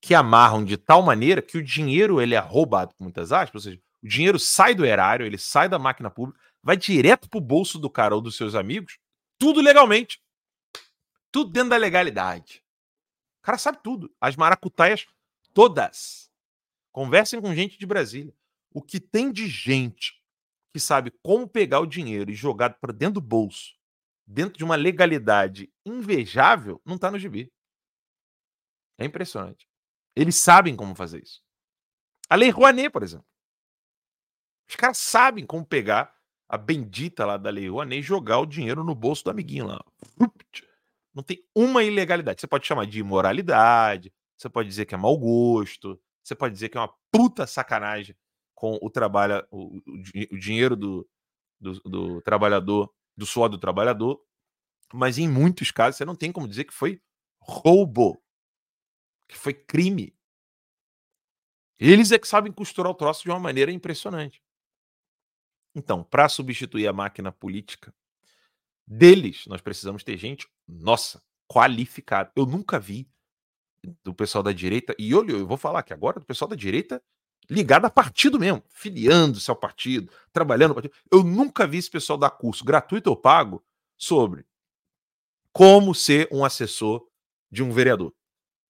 [0.00, 3.70] que amarram de tal maneira que o dinheiro ele é roubado, com muitas aspas, ou
[3.70, 7.42] seja, o dinheiro sai do erário, ele sai da máquina pública, vai direto para o
[7.42, 8.98] bolso do cara ou dos seus amigos,
[9.38, 10.20] tudo legalmente.
[11.30, 12.64] Tudo dentro da legalidade.
[13.40, 14.14] O cara sabe tudo.
[14.20, 15.06] As maracutaias
[15.52, 16.30] todas.
[16.92, 18.34] Conversem com gente de Brasília.
[18.72, 20.22] O que tem de gente
[20.72, 23.74] que sabe como pegar o dinheiro e jogar para dentro do bolso,
[24.26, 27.52] dentro de uma legalidade invejável, não está no gibi.
[28.98, 29.68] É impressionante.
[30.14, 31.42] Eles sabem como fazer isso.
[32.28, 33.26] A Lei Rouanet, por exemplo.
[34.68, 36.14] Os caras sabem como pegar
[36.48, 39.82] a bendita lá da Lei Rouanet e jogar o dinheiro no bolso do amiguinho lá.
[41.18, 42.40] Não tem uma ilegalidade.
[42.40, 46.68] Você pode chamar de imoralidade, você pode dizer que é mau gosto, você pode dizer
[46.68, 48.16] que é uma puta sacanagem
[48.54, 49.82] com o trabalho, o, o,
[50.30, 51.10] o dinheiro do,
[51.60, 54.24] do, do, trabalhador, do suor do trabalhador,
[54.94, 57.02] mas em muitos casos você não tem como dizer que foi
[57.42, 58.22] roubo,
[59.28, 60.16] que foi crime.
[61.80, 64.40] Eles é que sabem costurar o troço de uma maneira impressionante.
[65.74, 67.92] Então, para substituir a máquina política,
[68.88, 72.32] deles, nós precisamos ter gente, nossa, qualificada.
[72.34, 73.08] Eu nunca vi
[74.02, 77.02] do pessoal da direita, e olha, eu vou falar que agora do pessoal da direita
[77.48, 80.94] ligado a partido mesmo, filiando-se ao partido, trabalhando no partido.
[81.10, 83.64] Eu nunca vi esse pessoal dar curso gratuito ou pago
[83.96, 84.44] sobre
[85.52, 87.06] como ser um assessor
[87.50, 88.14] de um vereador,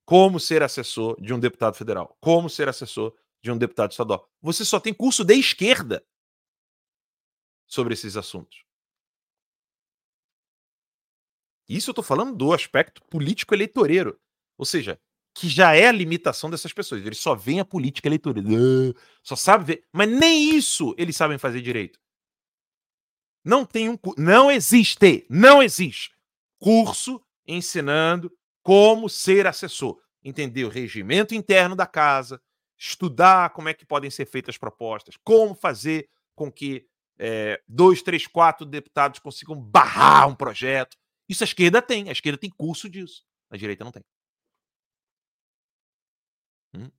[0.04, 4.28] como ser assessor de um deputado federal, como ser assessor de um deputado estadual.
[4.40, 6.04] Você só tem curso de esquerda
[7.66, 8.67] sobre esses assuntos.
[11.68, 14.18] Isso eu estou falando do aspecto político-eleitoreiro.
[14.56, 14.98] Ou seja,
[15.34, 17.04] que já é a limitação dessas pessoas.
[17.04, 18.48] Eles só veem a política eleitoreira.
[19.22, 19.84] Só sabem ver.
[19.92, 22.00] Mas nem isso eles sabem fazer direito.
[23.44, 23.98] Não tem um.
[24.16, 25.26] Não existe.
[25.28, 26.16] Não existe
[26.58, 30.00] curso ensinando como ser assessor.
[30.24, 32.42] Entender o regimento interno da casa,
[32.76, 36.84] estudar como é que podem ser feitas as propostas, como fazer com que
[37.18, 40.96] é, dois, três, quatro deputados consigam barrar um projeto.
[41.28, 42.08] Isso a esquerda tem.
[42.08, 43.24] A esquerda tem curso disso.
[43.50, 44.04] A direita não tem.
[46.74, 46.90] Hum?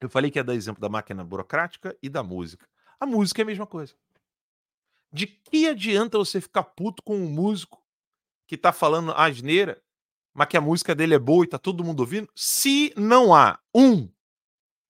[0.00, 2.68] Eu falei que é dar exemplo da máquina burocrática e da música.
[3.00, 3.94] A música é a mesma coisa.
[5.12, 7.84] De que adianta você ficar puto com um músico
[8.46, 9.82] que tá falando asneira,
[10.32, 13.60] mas que a música dele é boa e tá todo mundo ouvindo, se não há
[13.74, 14.10] um,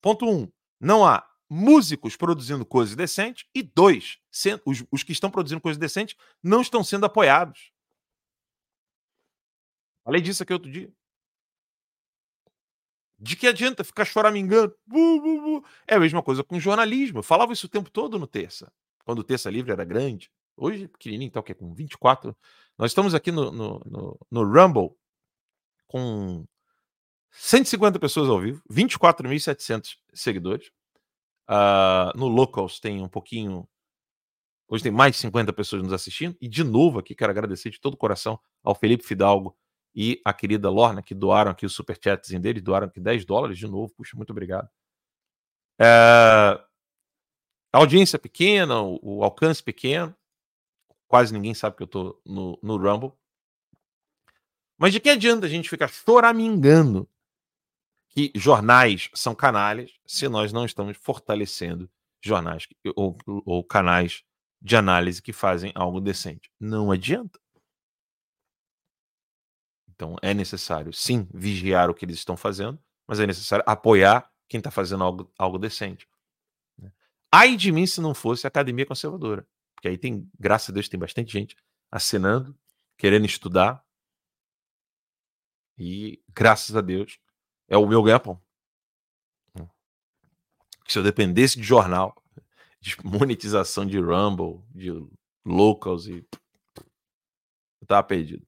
[0.00, 4.18] ponto um, não há músicos produzindo coisas decentes e dois,
[4.64, 7.73] os, os que estão produzindo coisas decentes não estão sendo apoiados.
[10.04, 10.92] Falei disso aqui outro dia.
[13.18, 14.76] De que adianta ficar choramingando?
[14.86, 15.64] Bu, bu.
[15.86, 17.20] É a mesma coisa com jornalismo.
[17.20, 18.70] Eu falava isso o tempo todo no Terça,
[19.04, 20.30] quando o Terça Livre era grande.
[20.56, 22.36] Hoje, pequenininho, então, que é com 24.
[22.76, 24.90] Nós estamos aqui no, no, no, no Rumble
[25.86, 26.44] com
[27.30, 30.68] 150 pessoas ao vivo, 24.700 seguidores.
[31.48, 33.66] Uh, no Locals tem um pouquinho.
[34.68, 36.36] Hoje tem mais de 50 pessoas nos assistindo.
[36.40, 39.56] E de novo aqui quero agradecer de todo o coração ao Felipe Fidalgo
[39.94, 43.66] e a querida Lorna, que doaram aqui o superchatzinho deles, doaram aqui 10 dólares de
[43.66, 43.92] novo.
[43.94, 44.68] Puxa, muito obrigado.
[45.78, 46.60] É...
[47.72, 50.14] Audiência pequena, o, o, alcance pequeno.
[51.06, 53.12] Quase ninguém sabe que eu tô no, no Rumble.
[54.76, 57.08] Mas de que adianta a gente ficar choramingando
[58.08, 61.90] que jornais são canalhas se nós não estamos fortalecendo
[62.22, 62.66] jornais
[62.96, 64.24] ou, ou canais
[64.60, 66.50] de análise que fazem algo decente?
[66.58, 67.38] Não adianta.
[69.94, 74.58] Então é necessário, sim, vigiar o que eles estão fazendo, mas é necessário apoiar quem
[74.58, 76.08] está fazendo algo, algo decente.
[76.76, 76.92] Né?
[77.32, 79.46] Ai de mim se não fosse a Academia Conservadora.
[79.74, 81.56] Porque aí tem, graças a Deus, tem bastante gente
[81.90, 82.58] assinando,
[82.96, 83.84] querendo estudar.
[85.76, 87.18] E, graças a Deus,
[87.68, 88.40] é o meu ganha-pão.
[90.86, 92.14] Se eu dependesse de jornal,
[92.80, 94.90] de monetização de Rumble, de
[95.44, 96.26] locals e.
[97.80, 98.46] Eu tava perdido.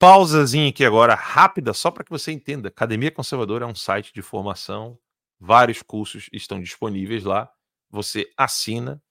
[0.00, 2.70] Pausazinha aqui agora, rápida, só para que você entenda.
[2.70, 4.98] Academia Conservadora é um site de formação,
[5.38, 7.52] vários cursos estão disponíveis lá.
[7.90, 9.02] Você assina,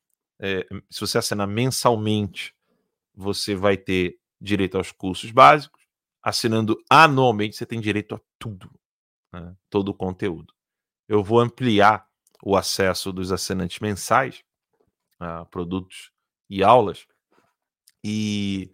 [0.41, 2.55] é, se você assinar mensalmente,
[3.13, 5.79] você vai ter direito aos cursos básicos.
[6.23, 8.71] Assinando anualmente, você tem direito a tudo,
[9.31, 9.55] né?
[9.69, 10.51] todo o conteúdo.
[11.07, 12.07] Eu vou ampliar
[12.43, 14.43] o acesso dos assinantes mensais
[15.19, 16.11] a produtos
[16.49, 17.05] e aulas,
[18.03, 18.71] e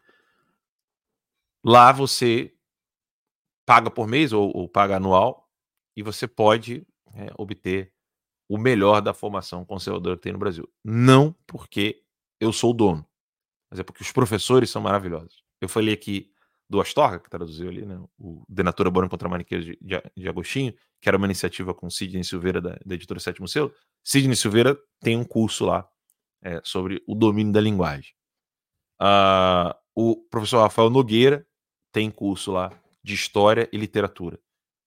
[1.65, 2.53] Lá você
[3.65, 5.49] paga por mês ou, ou paga anual
[5.97, 6.85] e você pode
[7.15, 7.91] é, obter
[8.47, 10.71] o melhor da formação conservadora que tem no Brasil.
[10.83, 12.03] Não porque
[12.39, 13.03] eu sou o dono,
[13.69, 15.43] mas é porque os professores são maravilhosos.
[15.59, 16.31] Eu falei aqui
[16.69, 20.73] do Astorga, que traduziu ali, né, o Denatura Bora contra Maniqueiros de, de, de, Agostinho,
[21.01, 23.73] que era uma iniciativa com Sidney Silveira, da, da editora Sétimo Selo.
[24.03, 25.87] Sidney Silveira tem um curso lá
[26.43, 28.13] é, sobre o domínio da linguagem.
[29.01, 31.45] Uh, o professor Rafael Nogueira
[31.95, 34.37] tem curso lá de história e literatura.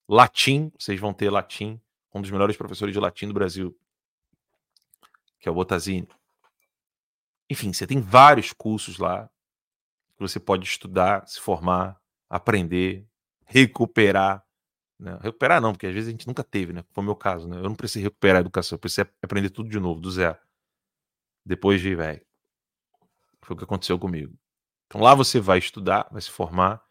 [0.07, 1.81] Latim, vocês vão ter latim,
[2.15, 3.75] um dos melhores professores de latim do Brasil,
[5.41, 6.07] que é o Botazini.
[7.49, 9.27] Enfim, você tem vários cursos lá
[10.17, 11.99] que você pode estudar, se formar,
[12.29, 13.07] aprender,
[13.47, 14.45] recuperar.
[14.99, 15.19] Né?
[15.23, 16.85] Recuperar não, porque às vezes a gente nunca teve, né?
[16.93, 17.57] Foi o meu caso, né?
[17.57, 20.37] Eu não precisei recuperar a educação, eu precisei aprender tudo de novo, do zero.
[21.43, 22.21] Depois de, velho.
[23.41, 24.39] Foi o que aconteceu comigo.
[24.87, 26.87] Então lá você vai estudar, vai se formar,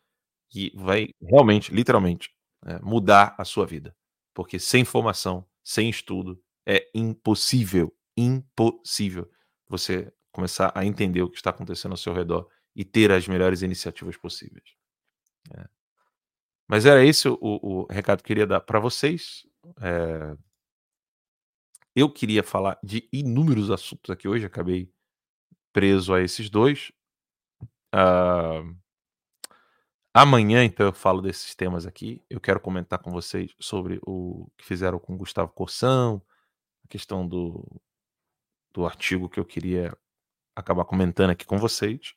[0.50, 2.30] que vai realmente, literalmente,
[2.66, 3.96] é, mudar a sua vida.
[4.34, 9.30] Porque sem formação, sem estudo, é impossível, impossível
[9.68, 13.62] você começar a entender o que está acontecendo ao seu redor e ter as melhores
[13.62, 14.76] iniciativas possíveis.
[15.56, 15.68] É.
[16.68, 19.48] Mas era esse o, o, recado que eu queria dar para vocês.
[19.82, 20.38] É...
[21.96, 24.92] Eu queria falar de inúmeros assuntos aqui hoje, acabei
[25.74, 26.92] preso a esses dois.
[27.96, 28.78] Uh...
[30.20, 32.24] Amanhã, então, eu falo desses temas aqui.
[32.28, 36.20] Eu quero comentar com vocês sobre o que fizeram com Gustavo Corsão,
[36.84, 37.64] a questão do,
[38.74, 39.96] do artigo que eu queria
[40.56, 42.16] acabar comentando aqui com vocês.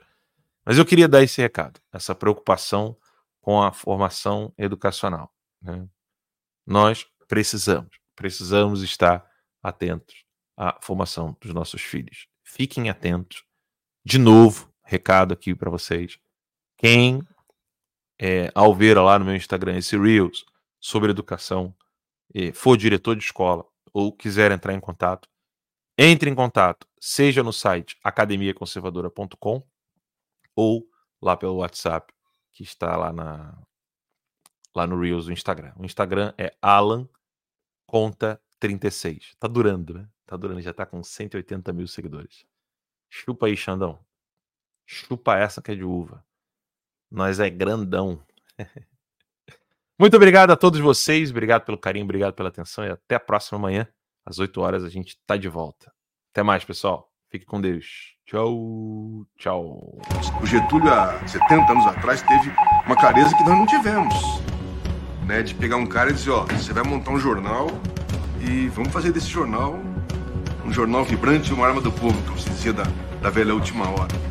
[0.64, 2.96] Mas eu queria dar esse recado, essa preocupação
[3.38, 5.30] com a formação educacional.
[5.60, 5.86] Né?
[6.66, 9.30] Nós precisamos, precisamos estar
[9.62, 10.24] atentos
[10.56, 12.28] à formação dos nossos filhos.
[12.44, 13.44] Fiquem atentos.
[14.02, 16.18] De novo, recado aqui para vocês.
[16.78, 17.20] Quem
[18.20, 20.44] é, ao ver lá no meu Instagram esse Reels
[20.78, 21.74] sobre educação,
[22.54, 25.28] for diretor de escola ou quiser entrar em contato,
[25.98, 29.62] entre em contato, seja no site academiaconservadora.com
[30.54, 30.86] ou
[31.20, 32.12] lá pelo WhatsApp,
[32.52, 33.58] que está lá, na,
[34.74, 35.72] lá no Reels do Instagram.
[35.76, 37.08] O Instagram é Alan
[37.90, 39.34] Conta 36.
[39.36, 40.08] Tá durando, né?
[40.24, 42.46] Tá durando, já tá com 180 mil seguidores.
[43.08, 43.98] Chupa aí, Xandão.
[44.86, 46.24] Chupa essa que é de uva.
[47.10, 48.22] Nós é grandão.
[49.98, 53.58] Muito obrigado a todos vocês, obrigado pelo carinho, obrigado pela atenção e até a próxima
[53.58, 53.86] manhã,
[54.24, 55.92] às 8 horas, a gente tá de volta.
[56.32, 57.10] Até mais, pessoal.
[57.30, 58.14] Fique com Deus.
[58.24, 60.00] Tchau, tchau.
[60.40, 62.50] O Getúlio, há 70 anos atrás, teve
[62.86, 64.14] uma clareza que nós não tivemos.
[65.26, 67.68] Né, de pegar um cara e dizer, ó, você vai montar um jornal
[68.40, 69.78] e vamos fazer desse jornal
[70.64, 72.84] um jornal vibrante, uma arma do povo, como se dizia da,
[73.20, 74.29] da velha última hora.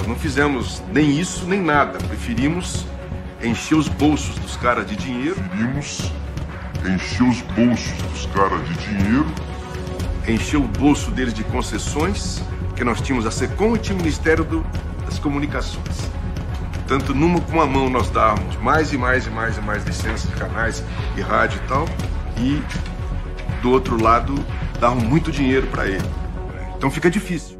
[0.00, 1.98] Nós não fizemos nem isso, nem nada.
[1.98, 2.86] Preferimos
[3.42, 5.34] encher os bolsos dos caras de dinheiro.
[5.34, 6.10] Preferimos
[6.86, 9.26] encher os bolsos dos caras de dinheiro.
[10.26, 12.42] Encher o bolso deles de concessões,
[12.76, 14.64] que nós tínhamos a SECOM e tinha o Ministério do,
[15.04, 16.10] das Comunicações.
[16.72, 20.30] Portanto, numa com uma mão nós dávamos mais e mais e mais e mais licenças
[20.30, 20.82] de canais
[21.16, 21.88] e rádio e tal,
[22.38, 22.62] e
[23.60, 24.34] do outro lado
[24.80, 26.08] davam muito dinheiro para ele.
[26.76, 27.59] Então fica difícil.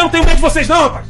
[0.00, 1.09] Eu não tenho medo de vocês, não, rapaz!